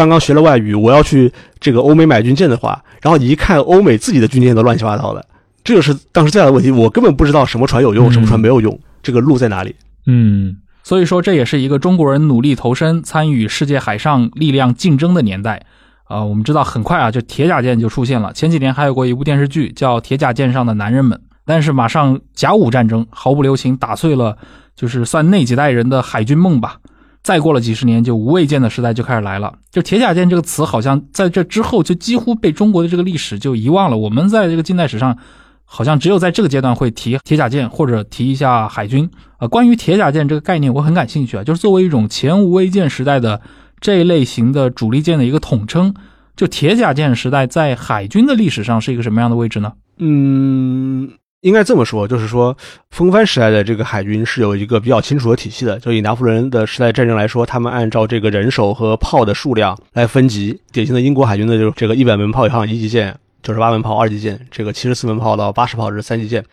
[0.00, 5.22] 刚刚学了外语，我要去这个欧美买军舰的话，然后你一看欧美自己的军舰都乱七八糟的，
[5.62, 6.70] 这就是当时最大的问题。
[6.70, 9.76] 我根本不知道什么船有用，什么船没有用，这个路在哪里？
[10.06, 15.66] 嗯，所以说这也是一个中国人努力投身、参与世界海上力量竞争的年代。
[16.04, 18.32] 啊，我们知道很快啊，就铁甲舰就出现了。
[18.32, 24.36] 前几年还有过一部电视剧叫《铁甲舰上的男人们》，但是马上甲午战争毫不留情打碎了，
[24.74, 26.78] 就是算那几代人的海军梦吧。
[27.22, 29.54] 再过了几十年，就无畏舰的时代就开始来了。
[29.70, 33.96] 就铁甲舰这个词，好像在这之后就几乎被中国的这个历史就遗忘了。
[33.96, 35.16] 我们在这个近代史上，
[35.64, 39.10] 好像只有在这个阶段会提铁甲舰或者提一下海军。
[39.38, 43.40] 呃，关于铁甲舰这个概念，我很感兴趣啊，就是作为一种前无畏舰时代的。
[43.82, 45.94] 这一类型的主力舰的一个统称，
[46.36, 49.72] 就铁甲舰时代在海军的历史上是一个什么样的位置呢？
[49.96, 51.10] 嗯，
[51.42, 52.54] 应该这么说，就是说
[52.90, 55.78] 风帆时代的这个海军是有一个比较清楚的体系的。
[55.78, 60.60] 就以拿破仑的时代战争来说，他们按照这个人手和炮的数量来分级。
[60.70, 66.44] 典型的英国海军的就是这个一百门炮以上一级舰，九十八门炮二级舰，这个七十四门炮到八十炮是三级舰。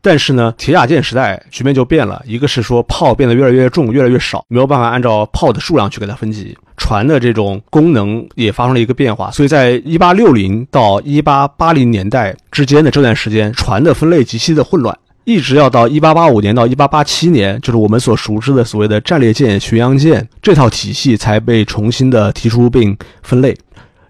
[0.00, 6.58] 但是呢，铁甲舰时代局面就变了，一个是说炮变得越来越重，越来越少，没有办法按照炮的数量去给它分级。
[6.82, 23.56] 船的这种功能也发生了一个变化，所以在一八六零到一八八零年代之间的这段时间，船的分类极其的混乱，一直要到一八八五年到一八八七年，就是我们所熟知的所谓的战列舰、巡洋舰这套体系才被重新的提出并分类。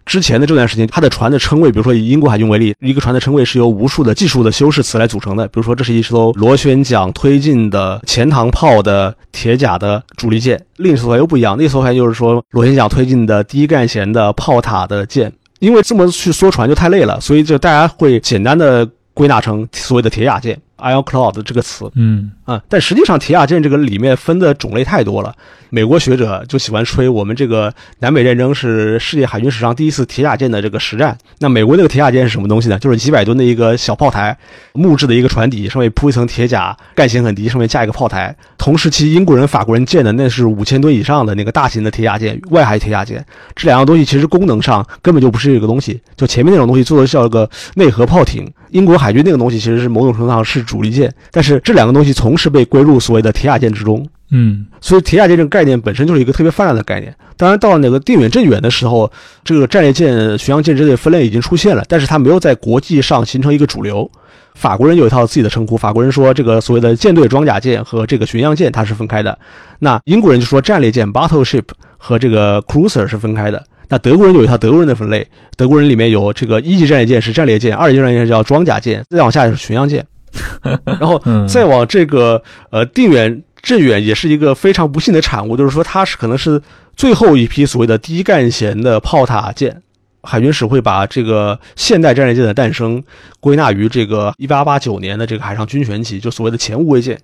[0.05, 5.47] 之前的这段时间，它的船的称谓，比如说以英国海军为例，一个船的称谓是由无数的技术的修饰词来组成的。
[5.49, 15.33] 比如说，这是一艘螺旋桨推进的前膛炮的铁甲的主力舰，另一艘船又不一样，那艘船就是说螺旋桨推进的低干弦的炮塔的舰。
[15.61, 18.85] 因为这么去说船就太累了，所以就大家会简单的
[19.15, 20.61] 归纳成所谓的铁甲舰。
[20.79, 22.33] Ironclad 这个词，嗯
[22.69, 25.35] 但实际上铁甲舰这个里面分的种类太多了。
[25.71, 31.17] 美国学者就喜欢吹我们这个南北战争是世界海军史上第一次铁甲舰的这个实战。
[31.39, 32.79] 那美国那个铁甲舰是什么东西呢？
[32.79, 34.37] 就是几百吨的一个小炮台，
[34.75, 38.35] 木质的一个船底，上面铺一层铁甲，干型很低，上面架一个炮台。
[38.59, 43.25] 同时期英国人、法国人建的那是五千吨以上的那个大型的铁甲舰，外海铁甲舰。
[43.57, 45.99] 这两样东西其实功能上根本就不是一个东西。
[46.17, 50.63] 就前面那种东西做的叫个内河炮艇，英国海军那个东西其实是某种程度上是。
[50.73, 54.07] 主力舰，但是这两个东西同时被归入所谓的铁甲舰之中。
[54.35, 57.15] 嗯，所以铁甲舰这个概念本身就是一个特别泛滥的概念。
[57.37, 59.11] 当然，到了那个定远镇远的时候，
[59.45, 64.11] 这个战列舰、巡洋舰之类分类已经出现了，但是它没有在国际上形成一个主流。
[64.55, 69.39] 法国人有一套自己的称呼，法国人说这个所谓的舰队装甲舰和这个巡洋舰它是分开的。
[69.79, 71.65] 那英国人就说战列舰 （battleship）
[71.99, 73.63] 和这个 cruiser 是分开的。
[73.89, 75.27] 那德国人有一套德国人的分类，
[75.57, 80.07] 德国人里面有这个一级战列舰是战列舰，二级战列舰叫装甲舰，再往下就是巡洋舰。
[80.85, 86.61] 然后再往这个呃定远镇远也是一个非常不幸的产物，就是说它是可能是
[86.97, 89.83] 最后一批所谓的低干弦的炮塔舰。
[90.25, 93.03] 海军史会把这个现代战列舰的诞生
[93.41, 97.19] 归纳于这个一八八九年的这个海上军权期，就所谓的前无畏舰。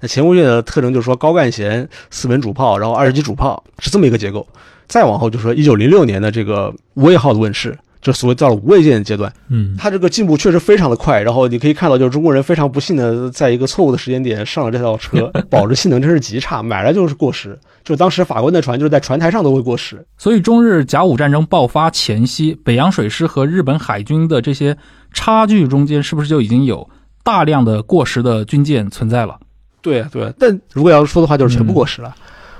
[0.00, 4.46] 那前无畏舰的特征就是说高干舷四门主炮，然后二十级主炮是这么一个结构。
[4.86, 7.74] 再往后就是说一九零六年的这个无畏号的问世。
[8.02, 11.22] 就所谓到了无畏舰的阶段，嗯，它这个进步确实非常的快。
[11.22, 17.56] 然后你可以看到，就是中国人非常不幸的在一个错误的时间点上了这套车， 保值性能真是极差，买来就是过时。
[17.84, 20.04] 就当时法国的船就是在船台上都会过时。
[20.18, 24.76] 所以中日甲午战争爆发前夕，北洋水师和日本海军的这些
[25.12, 26.88] 差距中间，是不是就已经有
[27.22, 29.38] 大量的过时的军舰存在了？
[29.80, 32.12] 对对，但如果要说的话，就是全部过时了。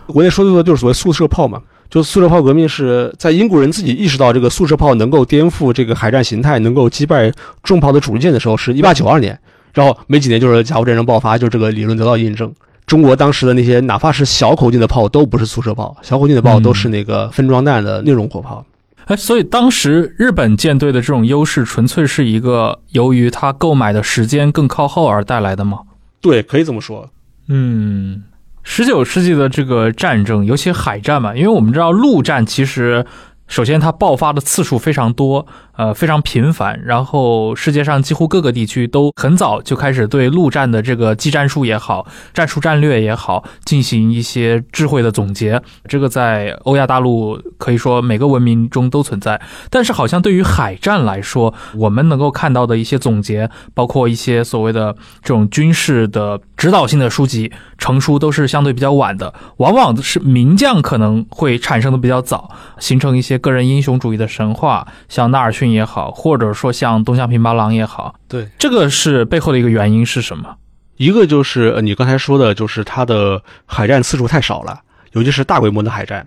[0.06, 1.60] 国内说的就是所谓速射炮嘛。
[1.92, 7.30] 就速射炮革命是在英国人自己意识到这个速射炮能够颠覆这个海战形态，能够击败
[7.62, 9.38] 重炮的主力舰的时候，是一八九二年。
[9.74, 12.50] 然后没几年就是甲午战争爆发，就这个理论得到印证。
[12.86, 18.64] 中国当时的那些哪怕是小口径的炮都不是速射炮，小口径的炮都是那个分装弹的那种火炮。
[19.04, 25.80] 哎，所以当时日本舰队的这种优势，纯粹是一个由于它购买的时间更靠后而带来的吗？
[26.22, 27.10] 对，可以这么说。
[27.48, 28.22] 嗯。
[28.62, 33.04] 十九世纪的这个战争，尤其海战嘛，因为我们知道陆战其实。
[33.48, 36.80] 首先，它爆发的次数非常多，呃，非常频繁。
[36.84, 45.60] 然后，世界上几乎各个地区都很早就开始对陆战的这个技战术也好、战术战略也好进行一些智慧的总结。
[45.88, 49.40] 这个在欧亚大陆可以说每个文明中都存在。
[49.70, 59.32] 但是，好像对于海战来说，我们能够看到的一些总结，包括一些所谓的这种军事的指导性的书籍成书，都是相对比较晚的。
[59.56, 63.38] 往往是名将可能会产生的比较早，形成一些。
[63.38, 65.61] 个人英雄主义的神话，像纳尔逊。
[65.62, 70.56] 逊也好，或者说像东乡平八郎也好，对，这个是背后的一个原因是什么？
[70.96, 74.80] 一个就是呃你刚才说的，就是它的海战次数太少了，
[75.12, 76.26] 尤其是大规模的海战。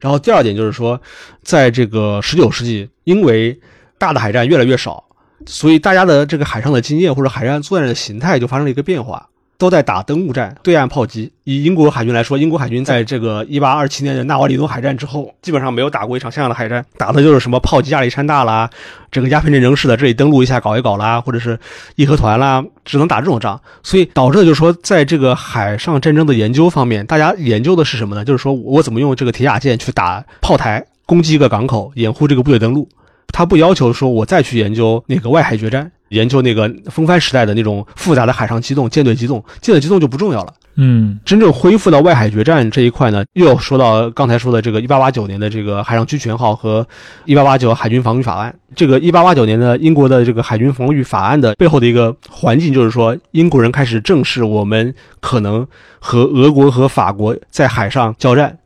[0.00, 1.00] 然后第二点就是说，
[1.42, 3.58] 在这个十九世纪，因为
[3.96, 5.02] 大的海战越来越少，
[5.46, 9.30] 所以大家的这个海上的经验或者海战作战的形态就发生了一个变化。
[9.58, 11.30] 都在打登陆战、对岸炮击。
[11.44, 18.68] 以英国海军来说，英国海军在这个一八二七年的纳瓦里东海战之后，基本上没有打过一场像样的海战，打的就是什么炮击亚历山大啦，
[19.10, 21.58] 这个鸦片战争似的，这里登陆一下搞一搞啦，或者是
[21.96, 23.60] 义和团啦，只能打这种仗。
[23.82, 28.24] 所以导致的就是说，在这个海上战争的研究方面，大家研究的是什么呢？
[28.24, 32.88] 就是说我怎么用这个铁甲舰去打炮台，攻击一个港口，掩护这个部队登陆。
[33.32, 35.90] 他不要求说我再去研究那个外海决战。
[36.12, 40.54] 研究那个风帆时代的那种复杂的海上机动、舰队机动，舰队机动就不重要了。
[40.76, 46.86] 嗯，真正恢复到外海决战这一块呢，又要说到刚才说的这个1889年的这个海上居权号和
[47.26, 48.54] 1889海军防御法案。
[48.74, 55.66] 这个1889年的英国的这个海军防御法案的背后的一个环境，就是说英国人开始正视我们可能
[55.98, 58.56] 和俄国和法国在海上交战。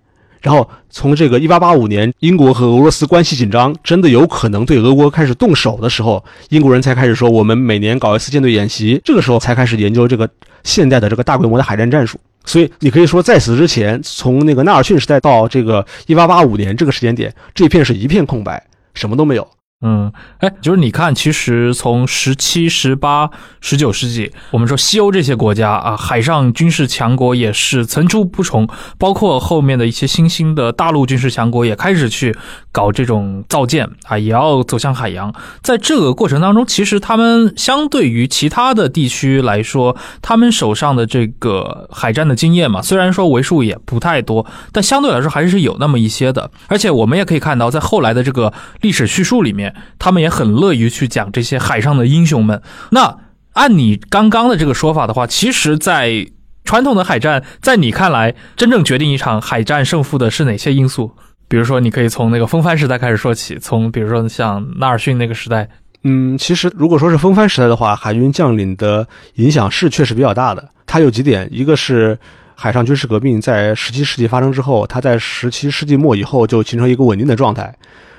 [0.47, 10.31] 然后从这个一八八五年，英国和俄罗斯关系紧张，真的有可能对俄国开始动手的时候，英国人才开始说，我们每年搞一次舰队演习，这个时候才开始研究这个
[10.63, 12.17] 现代的这个大规模的海战战术。
[12.45, 18.63] 所以你可以说，在此之前，从那个纳尔逊时代到这个一八八五年这个时间点，这片是一片空白，
[18.95, 19.49] 什么都没有。
[19.83, 23.29] 嗯，哎，就是你看，其实从十七、十八、
[23.61, 32.35] 十九世纪，我们说西欧这些国家啊，海上军事强国也是层出不穷，包括后面的一些新兴的大陆军事强国也开始去
[32.73, 35.33] 搞这种造舰啊，也要走向海洋。
[35.61, 46.51] 在这个过程当中，其实他们相对于其他的地区来说，他们手上的这个海战的经验嘛，虽然说为数也不太多，但相对来说还是有那么一些的。
[46.69, 49.66] 而且我们也可以看到，在后来的这个历史叙述里面。
[49.99, 52.61] 他们也很乐于去讲这些海上的英雄们。
[52.91, 53.19] 那
[53.53, 56.27] 按你刚刚的这个说法的话，其实，在
[56.65, 61.13] 传统的海战，在你看来，真正决定一场海战胜负的是哪些因素？
[61.49, 65.69] 比如说，你可以从那个风帆时代开始说起，从比如说像纳尔逊那个时代。
[66.03, 70.69] 嗯，其实如果说是风帆时代的话，海军将领的影响是确实比较大的。
[70.85, 72.19] 它有几点，一个是
[72.55, 77.75] 海上军事革命在十七世纪发生之后，它在十七世纪末以后就形成一个稳定的状态。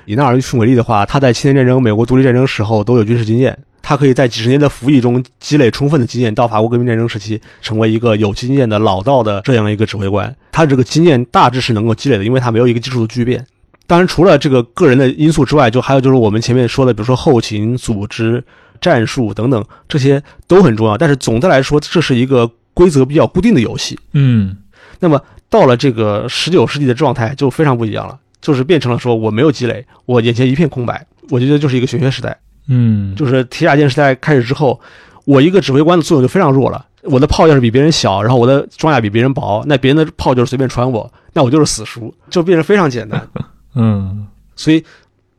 [0.08, 10.34] 以纳尔逊为例的话，他在七年战争、美国独立战争时候都有军事经验，他可以在几十年的服役中积累充分的经验，到法国革命战争时期成为一个有经验的老道的这样一个指挥官。
[10.50, 13.46] 他这个经验大致是能够积累的，因为他没有一个技术的巨变。
[13.86, 18.42] 当然，除了这个个人的因素之外，就还有就是我们前面说的，比如说后勤、组织、
[18.80, 20.96] 战术等等，这些都很重要。
[20.96, 23.98] 但是总的来说，这是一个规则比较固定的游戏。
[24.14, 24.56] 嗯，
[25.00, 28.18] 那么到了这个十九世纪的状态就非常不一样了。
[28.40, 31.06] 就是变成了说我没有积累，我眼前一片空白。
[31.30, 34.80] 我觉得就是一个玄学时代，嗯，就是铁甲舰时代开始之后，
[35.26, 36.86] 我一个指挥官的作用就非常弱了。
[37.02, 43.28] 我的炮要是比别人小，然后我的装甲比别人薄，那别人的炮就是随便穿我，那我就是死输，就变得非常简单。
[43.76, 44.82] 嗯，所以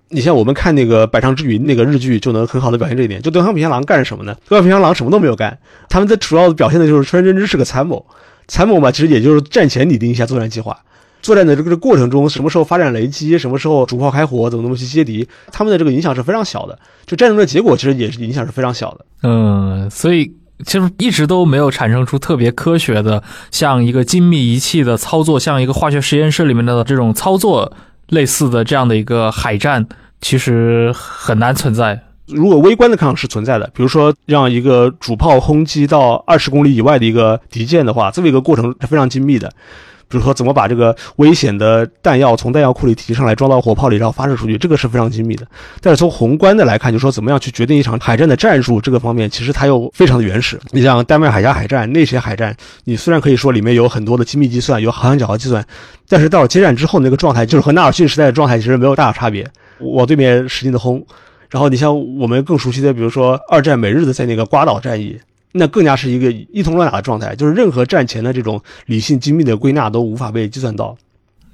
[0.10, 3.22] 你像我们看那个《百丈之云》那个日剧，就能很好的表现这一点。
[3.22, 4.36] 就德川平相郎干什么呢？
[4.48, 5.58] 德川平相郎什么都没有干，
[5.90, 8.06] 他们的主要表现的就是川真之是个参谋，
[8.48, 10.80] 参谋嘛，其实也就是战前拟定一下作战计划。
[11.22, 16.78] 作战的这个过程中，什么时候发展雷击，什么时候主炮开火，怎么怎么去接敌，他们的这个影响是非常小的。
[17.06, 19.06] 就战争的结果，其实也是影响是非常小的。
[19.24, 20.32] 嗯，所以
[20.66, 27.72] 其实一直都没有产生出特别科学的，像一个精密仪器的操作，像一个化学实验室里面的这种操作
[28.08, 29.86] 类似的这样的一个海战，
[30.22, 32.02] 其实很难存在。
[32.28, 39.52] 如果微观的看是存在的，比如说让一个主炮轰击到二十公里以外的一个敌舰的话，这么一个过程是非常精密的。
[40.10, 45.46] 比如说，怎么把这个危险的弹药从弹药库里提上来，装到火炮里，然后发射出去，这个是非常精密的。
[45.82, 50.60] 但是从宏观的来看，就说怎么样去决定一场海战的战术，这个方面其实它又非常的原始。
[50.72, 55.64] 你像丹麦海峡海战、那些海战，你虽然可以说里面有很多的精密计算，有航向角的计算，
[56.08, 59.48] 但是到了接战之后，那个状态就是和纳尔逊时代的状态其实没有大的差别。
[59.80, 61.06] 往对面使劲的轰，
[61.50, 65.20] 然后你像我们更熟悉的，比如说二战美日的在那个瓜岛战役。
[65.52, 70.96] 那更加是一个一通乱打的状态，就是任何战前的这种理性精密的归纳都无法被计算到。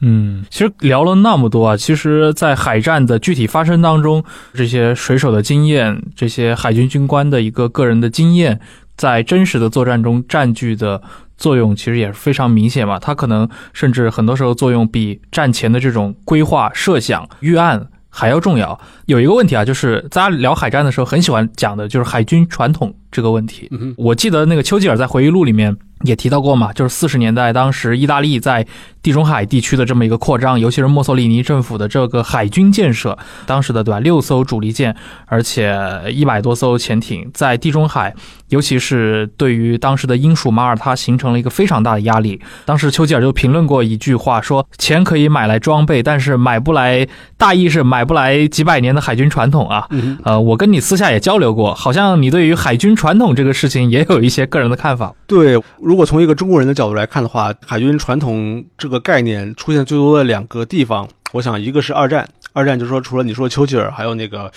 [0.02, 8.60] 嗯，其实聊了那么多啊，其实，在海战的具体发生当中，这些水手的经验，这些海军军官的一个个人的经验，
[8.98, 11.02] 在真实的作战中占据的
[11.38, 13.00] 作用，其实也是非常明显嘛。
[13.00, 17.88] 它可能甚至很多时候作用比战前的这种规划、设想、预案。
[18.18, 23.70] 还要重要，有一个问题啊，就是大家聊海战的时候很喜欢讲的，就是海军传统这个问题。
[23.98, 25.76] 我记得那个丘吉尔在回忆录里面
[26.06, 28.66] 也提到过嘛，就是四十年代，当时意大利在
[29.02, 34.96] 地中海地区的这么一个扩张，尤其是墨索里尼政府的这个海军建设，当时的对吧，六艘主力舰，
[35.26, 35.78] 而且
[36.10, 38.14] 一百多艘潜艇在地中海，
[38.50, 42.42] 尤其是对于当时的英属马耳他形成了一个非常大的压力。
[42.66, 49.86] 当时丘吉尔就评论过一句话，说钱可以买来装备，但是买不来，大意是买不来几百年的海军传统啊。
[49.92, 55.14] 嗯，呃，我跟你私下也交流过，好像你对于海军传统这个事情也有一些个人的看法。
[55.28, 64.52] 对，如果从一个中国人的角度来看的话，海军传统这个概念出现最多的两个地方，我想一个是二战，二战就是说除了你说丘吉尔，还有那个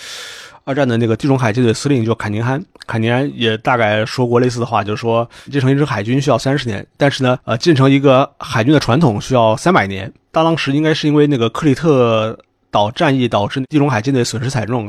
[0.65, 10.11] 二战的那个地中海舰队司令就坎宁汉，坎宁汉也大概说过类似的话，就是说建成一支海军需要三十年，但是呢，呃，建成一个海军的传统需要三百年。
[10.31, 12.37] 大当时应该是因为那个克里特
[12.71, 14.83] 岛战役导致地中海舰队损失惨重，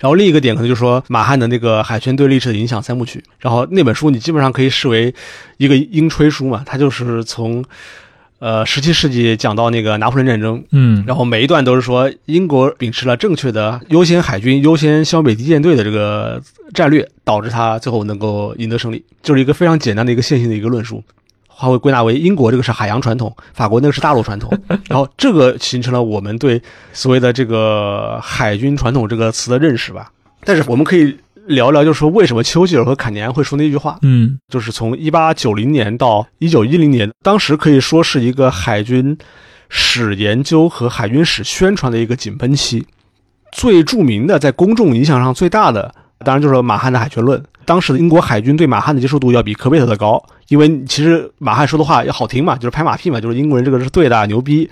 [0.00, 5.14] 然后另一个点可能就是说马汉的那个海权对历史的影响三部曲，然后那本书你基本上可以视为
[5.58, 7.64] 一个英吹书嘛，它就是从
[8.38, 16.40] 呃十七世纪讲到那个拿破仑战争，嗯，然后每一段都是说英国秉持了正确的优先海军、优先消灭敌舰队的这个
[16.72, 21.04] 战略，导致他最后能够赢得胜利，就是一个非常简单的一个线性的一个论述。
[21.60, 24.50] 它会归纳为英国这个是海洋传统，法国那个是大陆传统，
[24.88, 26.60] 然后这个形成了我们对
[26.94, 30.10] 所谓的这个海军传统这个词的认识吧。
[30.42, 31.14] 但是我们可以
[31.46, 33.98] 聊聊，就是说为什么丘吉尔和坎尼安会说那句话？
[34.00, 39.16] 嗯就是从一八九零年到一九一零年，当时可以说是一个海军
[39.68, 42.86] 史研究和海军史宣传的一个井喷期。
[43.52, 45.94] 最著名的，在公众影响上最大的，
[46.24, 47.42] 当然就是马汉的海权论。
[47.64, 54.68] 当时的英国海军对马汉的接受度要比科贝特的高，因为其实马汉说的话要好听嘛，就是拍马屁嘛，就是英国人这个是对的，牛逼。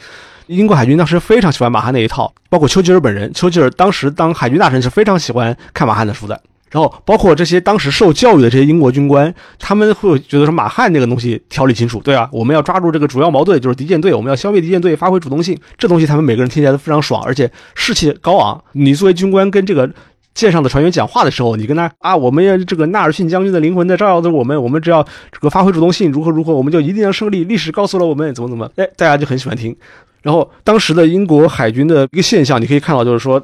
[0.46, 6.40] 英国海军当时非常喜欢马汉那一套，包括丘吉尔本人，丘吉尔当时当海军大臣是非常喜欢看马汉的书的。
[6.70, 18.62] 然后包括这些当时受教育的这些英国军官，他们会觉得说马汉那个东西条理清楚，对啊，我们要抓住这个主要矛盾，就是敌舰队，我们要消灭敌舰队，发挥主动性，这东西他们每个人听起来都非常爽，而且士气高昂。
[18.72, 19.90] 你作为军官跟这个
[20.34, 25.02] 舰上的船员讲话的时候，你跟他啊，我们要这个纳尔逊将军的灵魂在照耀着我们，我们只要
[25.32, 27.44] 这个发挥主动性，如何如何，我们就一定要胜利。
[27.44, 29.74] 历史告诉了我们怎么怎么，哎，大家就很喜欢听。
[30.22, 33.42] 然后当时的英国海军的一个现象，你可以看到，就是说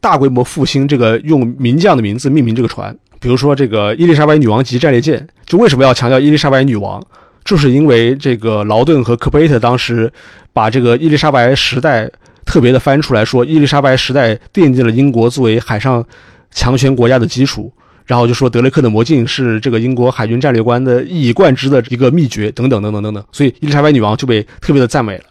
[0.00, 7.02] 大规模复兴这个用名将的名字命名这个船，比如说这个伊丽莎白女王级战列舰，就为什么要强调伊丽莎白女王？
[7.44, 10.12] 就是因为这个劳顿和科贝特当时
[10.52, 12.10] 把这个伊丽莎白时代
[12.46, 16.02] 特别的翻出来说，伊丽莎白时代奠定了英国作为海上
[16.50, 17.70] 强权国家的基础。
[18.06, 23.24] 然后就说德雷克的魔镜是这个英国海军战略观的一以贯之的一个秘诀，等等等等等等。
[23.32, 25.24] 所以伊丽莎白女王就被特别的赞美了。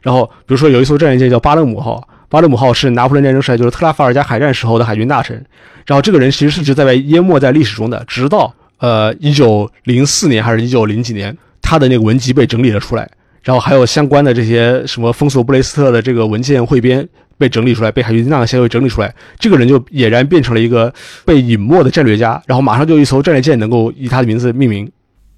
[0.00, 5.36] 然后比如说有一艘战列舰叫巴勒姆号，巴勒姆号是拿破仑战争时代就是特拉法尔加海战时候的海军大臣。
[5.84, 13.06] 然后这个人其实是一直在被淹没在历史中的，直到呃一九零四年还是一九零几年，他的那个文集被整理了出来，
[13.42, 17.06] 然后还有相关的这些什么封锁布雷斯特的这个文件汇编
[17.38, 20.92] 被整理出来，被海军军大协会整理出来，这个人就俨然变成了一个
[21.24, 24.90] 被隐没的战略家，然后马上就一艘战列舰能够以他的名字命名，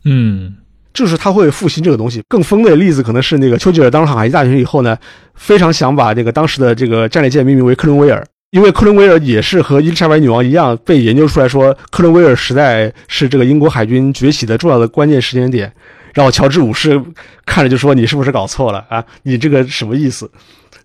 [0.04, 0.54] 嗯
[0.92, 2.22] 就是他会复兴这个东西。
[2.28, 4.96] 更疯的例子可能是那个丘吉尔当上海军大臣以后呢，
[5.34, 8.24] 非常想把这个当时的这个战列舰命名为克伦威尔。
[8.50, 15.72] 因为克伦威尔也是和伊丽莎白女王一样被研究出来说，克伦威尔时代是这个英国海军崛起的重要的关键时间点。
[16.14, 16.98] 然后乔治五世
[17.44, 19.04] 看着就说：“你是不是搞错了啊？
[19.24, 20.30] 你这个什么意思？”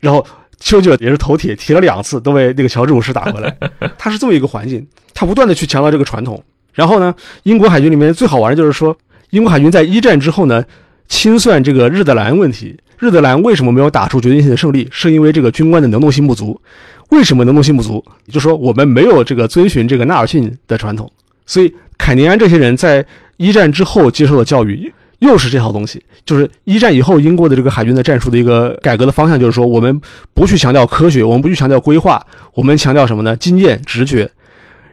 [0.01, 0.25] 然后
[0.59, 3.55] 丘吉尔也是头铁，提了两次都被那个乔治五世打回来。
[3.97, 6.43] 他是这么一个环境，他不断的去强调这个传统。
[6.73, 7.13] 然后呢，
[7.43, 8.97] 英国海军里面最好玩的就是说，
[9.29, 10.65] 英国海军在一战之后呢，
[11.07, 12.77] 清算这个日德兰问题。
[12.97, 14.87] 日德兰为什么没有打出决定性的胜利？
[14.91, 16.59] 是因为这个军官的能动性不足。
[17.09, 18.03] 为什么能动性不足？
[18.25, 21.09] 也就是说，我们没有这个遵循这个纳尔逊的传统。
[21.45, 23.05] 所以，凯尼安这些人在
[23.37, 26.03] 一战之后接受的教育又是这套东西。
[26.25, 30.01] 就是一战以后，英国的这个海军的战术的一个改革的方向，就是说，我们
[30.33, 33.35] 不去强调科学，我们不去强调规划，我们强调什么呢？
[33.37, 34.29] 经验、直觉。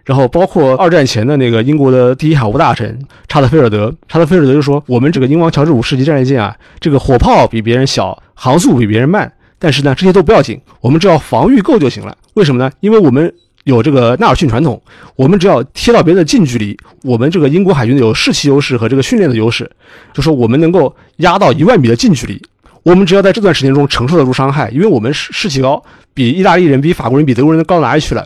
[0.05, 2.97] 然后，包括二战前的那个英国的第一海务大臣
[3.27, 12.17] 查德菲尔德，查德菲尔德就说：“我们这个英王乔治五世级战列舰啊，这个火炮比别人小，航速比别人慢。”但是呢，这些都不要紧，我们只要防御够就行了。
[12.35, 12.71] 为什么呢？
[12.79, 13.35] 因为我们
[13.67, 14.81] 有这个纳尔逊传统，
[15.17, 19.69] 我们只要贴到别人的近距离，我们这个英国海军有士气优势和这个训练的优势，
[20.15, 22.41] 就说我们能够压到一万米的近距离。
[22.85, 25.83] 我们只要在这段时间中承受得住伤害，因为我们士士气高，
[26.15, 28.25] 比意大利人、比法国人、比德国人高哪里去了？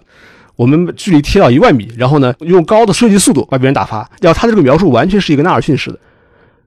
[0.56, 4.06] 我们距离贴到一万米，然后呢，用高的射击速度把别人打发。
[4.20, 5.98] 要他的这个描述完全是一个纳尔逊式的。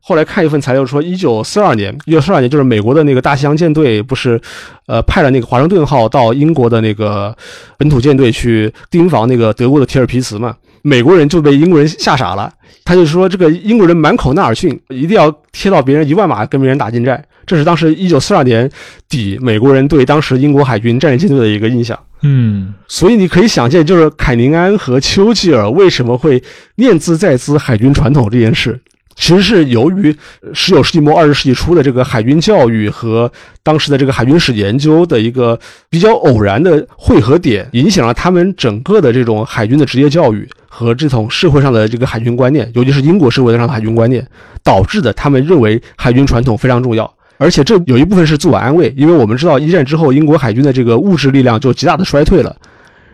[0.06, 4.39] 后来看一份材料说，一九四二年，一九四二年就是美国的那个大西洋舰队不是，
[4.86, 7.34] 呃，派了那个华盛顿号到英国的那个
[7.78, 10.54] 本土舰队去盯防那个德国的铁尔皮茨嘛。
[10.82, 12.51] 美国人就被英国人吓傻了。
[12.84, 17.24] 他就说，这个英国人满口纳尔逊，一定要贴到别人一万码跟别人打近战。
[17.45, 18.70] 这是当时一九四二年
[19.08, 21.97] 底美国人对当时英国海军战略舰队的一个印象。
[22.24, 26.43] 嗯，所以你可以想见，就是凯宁安和丘吉尔为什么会
[26.76, 28.78] 念兹在兹海军传统这件事。
[29.24, 30.13] 其实是由于
[30.53, 33.32] 十九世纪末二十世纪初的这个海军教育和
[33.63, 35.57] 当时的这个海军史研究的一个
[35.89, 44.28] 比较偶然的汇合点，影响了他们整个的这种海军的职业教育和这种社会上的这个海军观念，尤其是英国社会上的海军观念，
[44.61, 47.09] 导致的他们认为海军传统非常重要。
[47.38, 52.53] 而且这有一部分是自我安慰，因为我们知道一战之后英国海军的这个物质力量就极大的衰退了。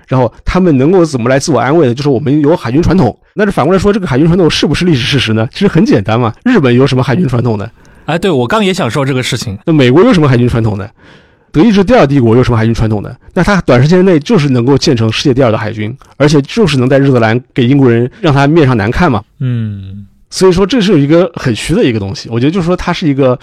[0.10, 1.94] 然后他们能够怎么来自我安慰呢？
[1.94, 3.18] 就是我们有海军传统。
[3.36, 5.48] 那这反过来说，这个海军传统是不是历史事实呢？
[5.54, 6.34] 其实很简单嘛。
[6.44, 7.70] 日本有什么海军传统呢？
[8.06, 9.58] 哎，对我刚也想说这个事情。
[9.66, 10.90] 那美国有什么海军传统呢？
[11.52, 13.16] 德意志第二帝国有什么海军传统呢？
[13.34, 19.24] 那它短时间内就是能够建成世界第二的海军，而且就是能在日德兰给英国人让他面上难看嘛。
[19.40, 22.30] 嗯，所以说这是一个很虚的一个东西。
[22.30, 23.40] 我觉得就是说它是一个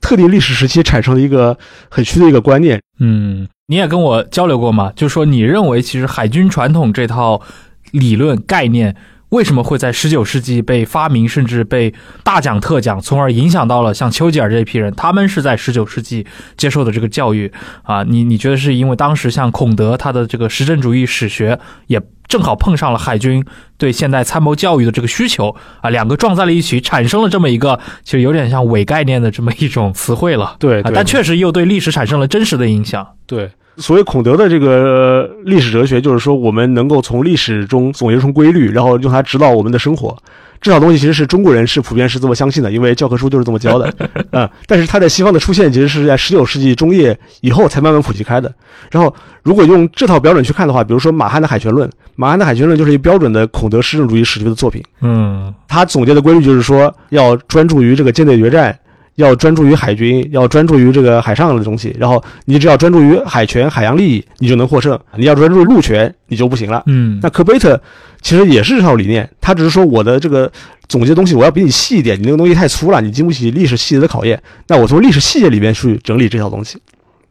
[0.00, 1.56] 特定历史时期产生的一个
[1.88, 2.80] 很虚的一个观念。
[3.00, 3.48] 嗯。
[3.70, 4.90] 你也跟我交流过嘛？
[4.96, 7.42] 就是说你认为，其实海军传统这套
[7.90, 8.96] 理论概念
[9.28, 11.92] 为什么会在十九世纪被发明，甚至被
[12.24, 14.90] 大讲特讲，从而影响到了像丘吉尔这一批人？
[14.94, 16.26] 他们是在十九世纪
[16.56, 18.02] 接受的这个教育啊？
[18.04, 23.44] 你你觉得是因为当时像孔德他的这个实证主义史学也正好碰上了海军
[23.76, 25.90] 对现代参谋教育的这个需求啊？
[25.90, 30.56] 两个撞在了一起，产生了这么一个其实有点像伪概念的这么一种词汇了。
[30.58, 33.14] 对，但确实又对历史产生了真实的影响。
[33.26, 33.50] 对。
[33.78, 40.16] 所谓孔德的这个历史哲学，就是说我们能够从历史中总结出规律，然后用它指导我们的生活。
[40.60, 43.94] 这套东西其实是中国人是普遍是这么相信的，因为教科书就是这么教的。
[44.32, 48.52] 嗯， 但是它在西方的出现，其实是在十九世纪中叶以后才慢慢普及开的。
[48.90, 49.14] 然后，
[49.44, 54.82] 如果用这套标准去看的话，比如说马汉的《海权论》，马汉的《海权论》就是一标准的孔德实证主义史学的作品。
[55.00, 58.76] 嗯，他总结的规律就是说，要专注于这个舰队决战。
[59.18, 66.82] 要专注于海军，要专注于这个海上的东西，然后你只要专注于海权、海洋利益，你就能获胜；你要专注陆权，你就不行了。
[66.86, 67.80] 嗯，那科贝特
[68.22, 70.50] 其实也是这套理念，他只是说我的这个
[70.88, 74.40] 总结东西我要比你细一点，你那个东西太粗了，你经不起历史细节的考验。
[74.68, 76.78] 那我从历史细节里面去整理这套东西。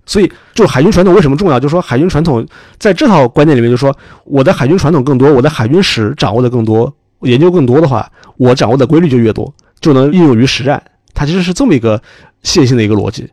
[0.06, 1.60] 所以，就海军传统为什么重要？
[1.60, 2.46] 就是说，海军传统
[2.80, 10.82] 在这套观念里面，就是说，我的海军传统更多，我的海军史掌握的更多，研究更多的话，我掌握的规律就越多，就能应用于实战。
[11.18, 12.00] 它其实是这么一个
[12.44, 13.28] 线性的一个逻辑，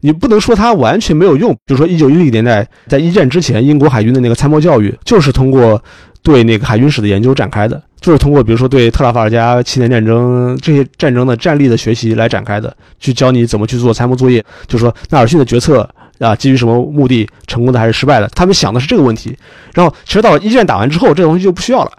[0.00, 1.52] 你不能说它完全没有用。
[1.66, 5.82] 比如说，一九一零年代在一战之前，英国海军的那个参谋教育就是通过
[6.22, 14.44] 对那个海军史的研究展开的，就是通过比如说对特拉法尔加、七年战争这些战争的战例的学习来展开的，去教你怎么去做参谋作业。
[14.68, 15.88] 就说，纳尔逊的决策
[16.20, 18.28] 啊，基于什么目的，成功的还是失败的？
[18.28, 19.36] 他们想的是这个问题。
[19.74, 21.92] 然后，其实到了一战打完之后，这东西就不需要了。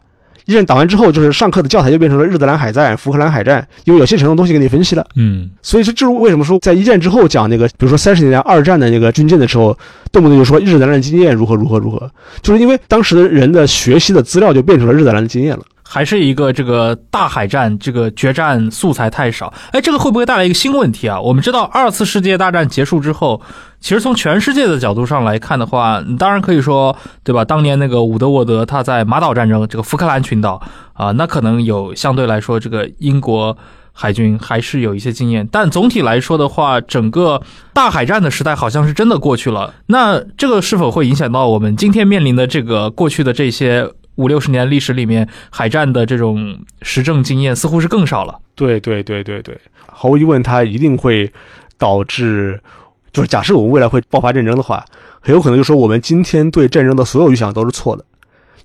[0.45, 5.05] 一战打完之后，就是上课的教材就变成了日德兰海战、福克兰海战，因为有现成的东西给你分析了。
[5.15, 9.77] 嗯，所以这就是为什么说在一战之后讲那个，比如说三十年代二战的那个军舰的时候，
[10.11, 12.09] 动不动就说日德兰的经验如何如何如何，
[12.41, 15.63] 就是因为当时的人的学习的资料就变成了日德兰的经验了。
[15.93, 19.53] 还是一个这个大海战，这个决战素材太少。
[19.73, 21.19] 哎，这个会不会带来一个新问题啊？
[21.19, 23.41] 我们知道二次世界大战结束之后，
[23.81, 27.43] 其实从全世界的角度上来看的话，当然可以说，对吧？
[27.43, 30.61] 当年那个伍德沃德他在马岛战争，这个福克兰群岛
[30.93, 33.57] 啊，那可能有相对来说，这个英国
[33.91, 35.45] 海军还是有一些经验。
[35.51, 37.41] 但总体来说的话，整个
[37.73, 39.73] 大海战的时代好像是真的过去了。
[39.87, 43.91] 那这个是否会影响到我们今天面临的这个过去的这些？
[44.21, 48.37] 五六十年历史里面，海战的这种实证经验似乎是更少了。
[48.53, 49.57] 对对对对对，
[49.87, 51.31] 毫无疑问，它一定会
[51.79, 52.61] 导致，
[53.11, 54.85] 就是假设我们未来会爆发战争的话，
[55.19, 58.05] 很有可能就说我们今天对战争的所有预想都是错的，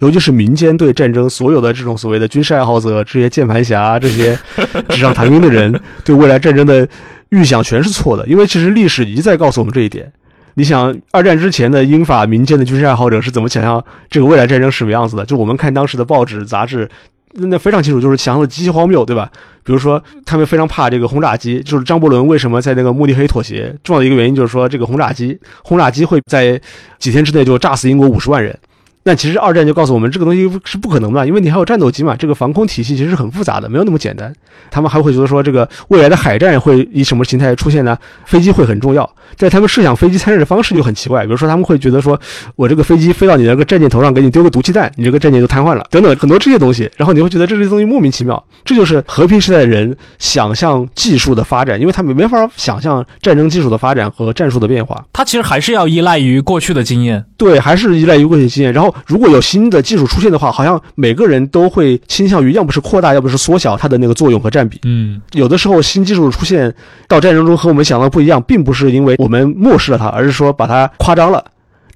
[0.01, 4.39] 尤其是民间对战争所有的这种所谓的军事爱好者、这些键盘侠、这些
[4.91, 6.87] 纸上谈兵的人，对未来战争的
[7.31, 10.13] 预想全是错的，因为其实历史一再告诉我们这一点。
[10.59, 15.23] 你想，二战之前的英法民间的军事爱好者是怎么想象这个未来战争是什么样子的？
[15.27, 16.89] 就我们看当时的报纸杂志，
[17.35, 19.31] 那非常清楚，就是想象的极其荒谬，对吧？
[19.63, 23.77] 比如说，他们非常怕这个轰炸机，就是张伯伦为什么在那个慕尼黑妥协？
[23.85, 26.59] 重要的一个原因就是说，这个轰炸机，轰炸机会在
[26.99, 28.59] 几天之内就炸死英国五十万人。
[29.07, 34.33] 那其实二战就告诉我们，这个东西是不可能的，因为你还有战斗机嘛，这个防空体系其实是很复杂的，没有那么简单。
[34.69, 37.97] 他们还会觉得说，这个未来的海战会以什么形态出现呢？
[38.25, 39.09] 飞机会很重要。
[39.37, 42.19] 在他们设想飞机参战的方式就很奇怪，比如说他们会觉得说，
[42.57, 46.91] 我这个飞机飞到你那个战舰头上，给你丢个毒气弹，你这个战舰就瘫痪了，等等很多这些东西。
[46.97, 48.43] 然后你会觉得这些东西莫名其妙。
[48.65, 55.05] 这就是和平时代的人想象技术的发展，因为他们没法想象战争技术的发展和战术的变化。
[55.13, 58.73] 它其实还是要依赖于过去的经验，对，还是依赖于过去经验。
[58.73, 64.81] 然后如果有新的技术出现的话，好像每个人都会倾向于要不是扩大，要不是缩小它的那个作用和占比。
[64.85, 66.73] 嗯有的时候新技术出现
[67.09, 71.45] 到战争中和我们想的不一样，并不是因为我们漠视了它，而是说把它夸张了。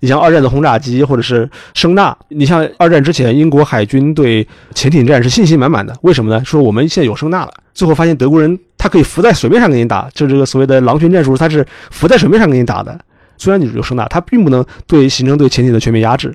[0.02, 5.94] 你像二战的轰炸机或者是声呐，你像二战之前，英国海军对潜艇战是信心满满的。
[6.00, 6.42] 为什么呢？
[6.42, 12.98] 说我们现在有声呐了，最后发现德国人他可以浮在水面上给你打，就是这个所谓的狼群战术，他是浮在水面上给你打的。
[13.36, 16.34] 虽然你有声呐，它并不能对形成对潜艇的全面压制。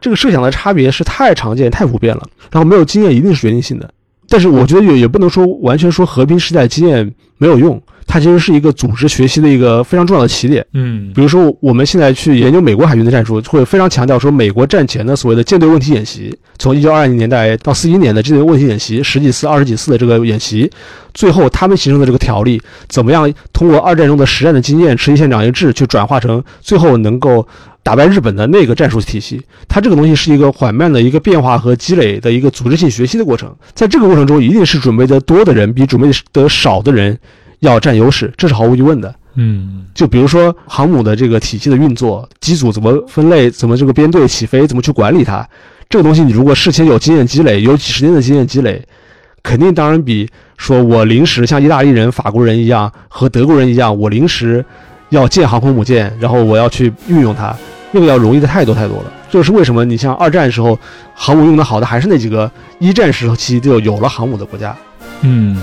[0.00, 3.90] 这个设想的差别是太常见、太普遍了，然后没有经验一定是决定性的。
[4.30, 10.62] 但是我觉得也也不能说完全说和平时代经验没有用，它其实是一个组织学习的一个非常重要的起点。
[10.74, 20.70] 嗯比如说，我们现在去研究美国海军的战术，会非常强调说，美国战前的所谓的舰队问题演习，从一九二零年代到四一年的舰队问题演习，十几次、二十几次的这个演习，
[21.14, 27.48] 最后他们形成的这个条例，怎么样通过二战中的实战的经验、持续现场一致，去转化成最后能够
[27.88, 29.40] 打败日本的那个战术体系。
[29.66, 37.18] 它这个东西是一个缓慢的一个变化和积累的一个组织性学习的过程，在这个过程中，一定是准备的多的人比准备的少的人
[37.60, 39.14] 要占优势，这是毫无疑问的。
[39.36, 45.48] 嗯就比如说航母的这个体系的运作，机组怎么分类，怎么这个编队起飞，怎么去管理它，
[45.88, 48.86] 这个东西你如果事前有经验积累，有几十年的经验积累，
[49.42, 50.28] 肯定当然比
[50.58, 54.62] 说我临时像意大利人、法国人一样和德国人一样，我临时
[55.08, 57.56] 要建航空母舰，然后我要去运用它，
[57.90, 59.12] 那个要容易的太多太多了。
[59.30, 60.78] 这就是为什么你像二战时候
[61.14, 64.74] 航母用的好的还是那几个一战时期就有了航母的国家。
[65.20, 65.56] 嗯，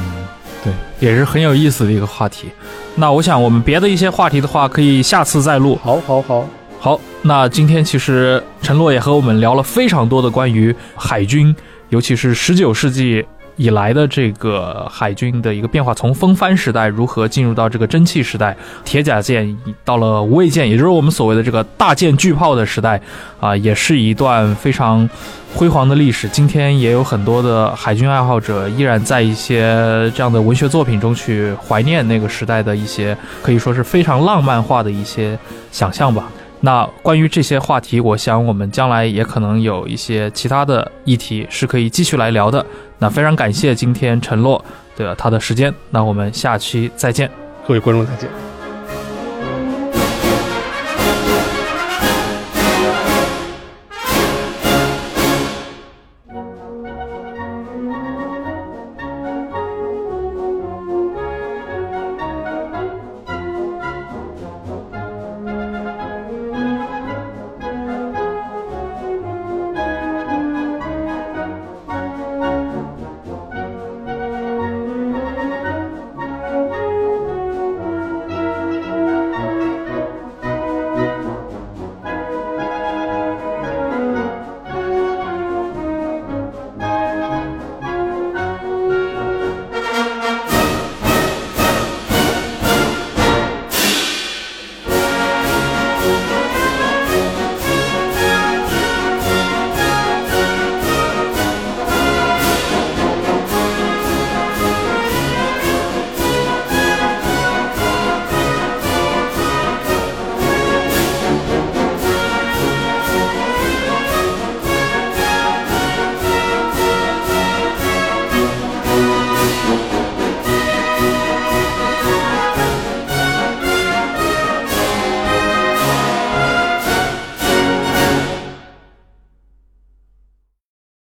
[0.63, 2.49] 对，也是很有意思的一个话题。
[2.95, 5.77] 那我想我们别的一些话题的话，可以下次再录。
[5.83, 6.47] 好，好，好，
[6.79, 11.55] 好，那今天其实陈洛也和我们聊了非常多的关于海军，
[11.89, 13.25] 尤其是十九世纪
[13.57, 22.99] 以来的这个海军的一个变化，从风帆时代如何进入到这个蒸汽时代，铁甲舰到了无畏舰，也就是我们所谓的这个大舰巨炮的时代，
[23.39, 25.09] 啊，也是一段非常
[25.53, 26.27] 辉煌的历史。
[26.27, 35.37] 今天也有很多的海军爱好者依然在一些这样的文学作品中去怀念那个时代的一些可以说是非常浪漫化的一些
[35.71, 36.29] 想象吧。
[36.65, 42.65] 那关于这些话题，我想我们将来也可能有一些其他的议题是可以继续来聊的。
[42.97, 44.63] 那非常感谢今天陈洛
[44.97, 47.29] 的他的时间，那我们下期再见。
[47.67, 48.54] 各位观众再见。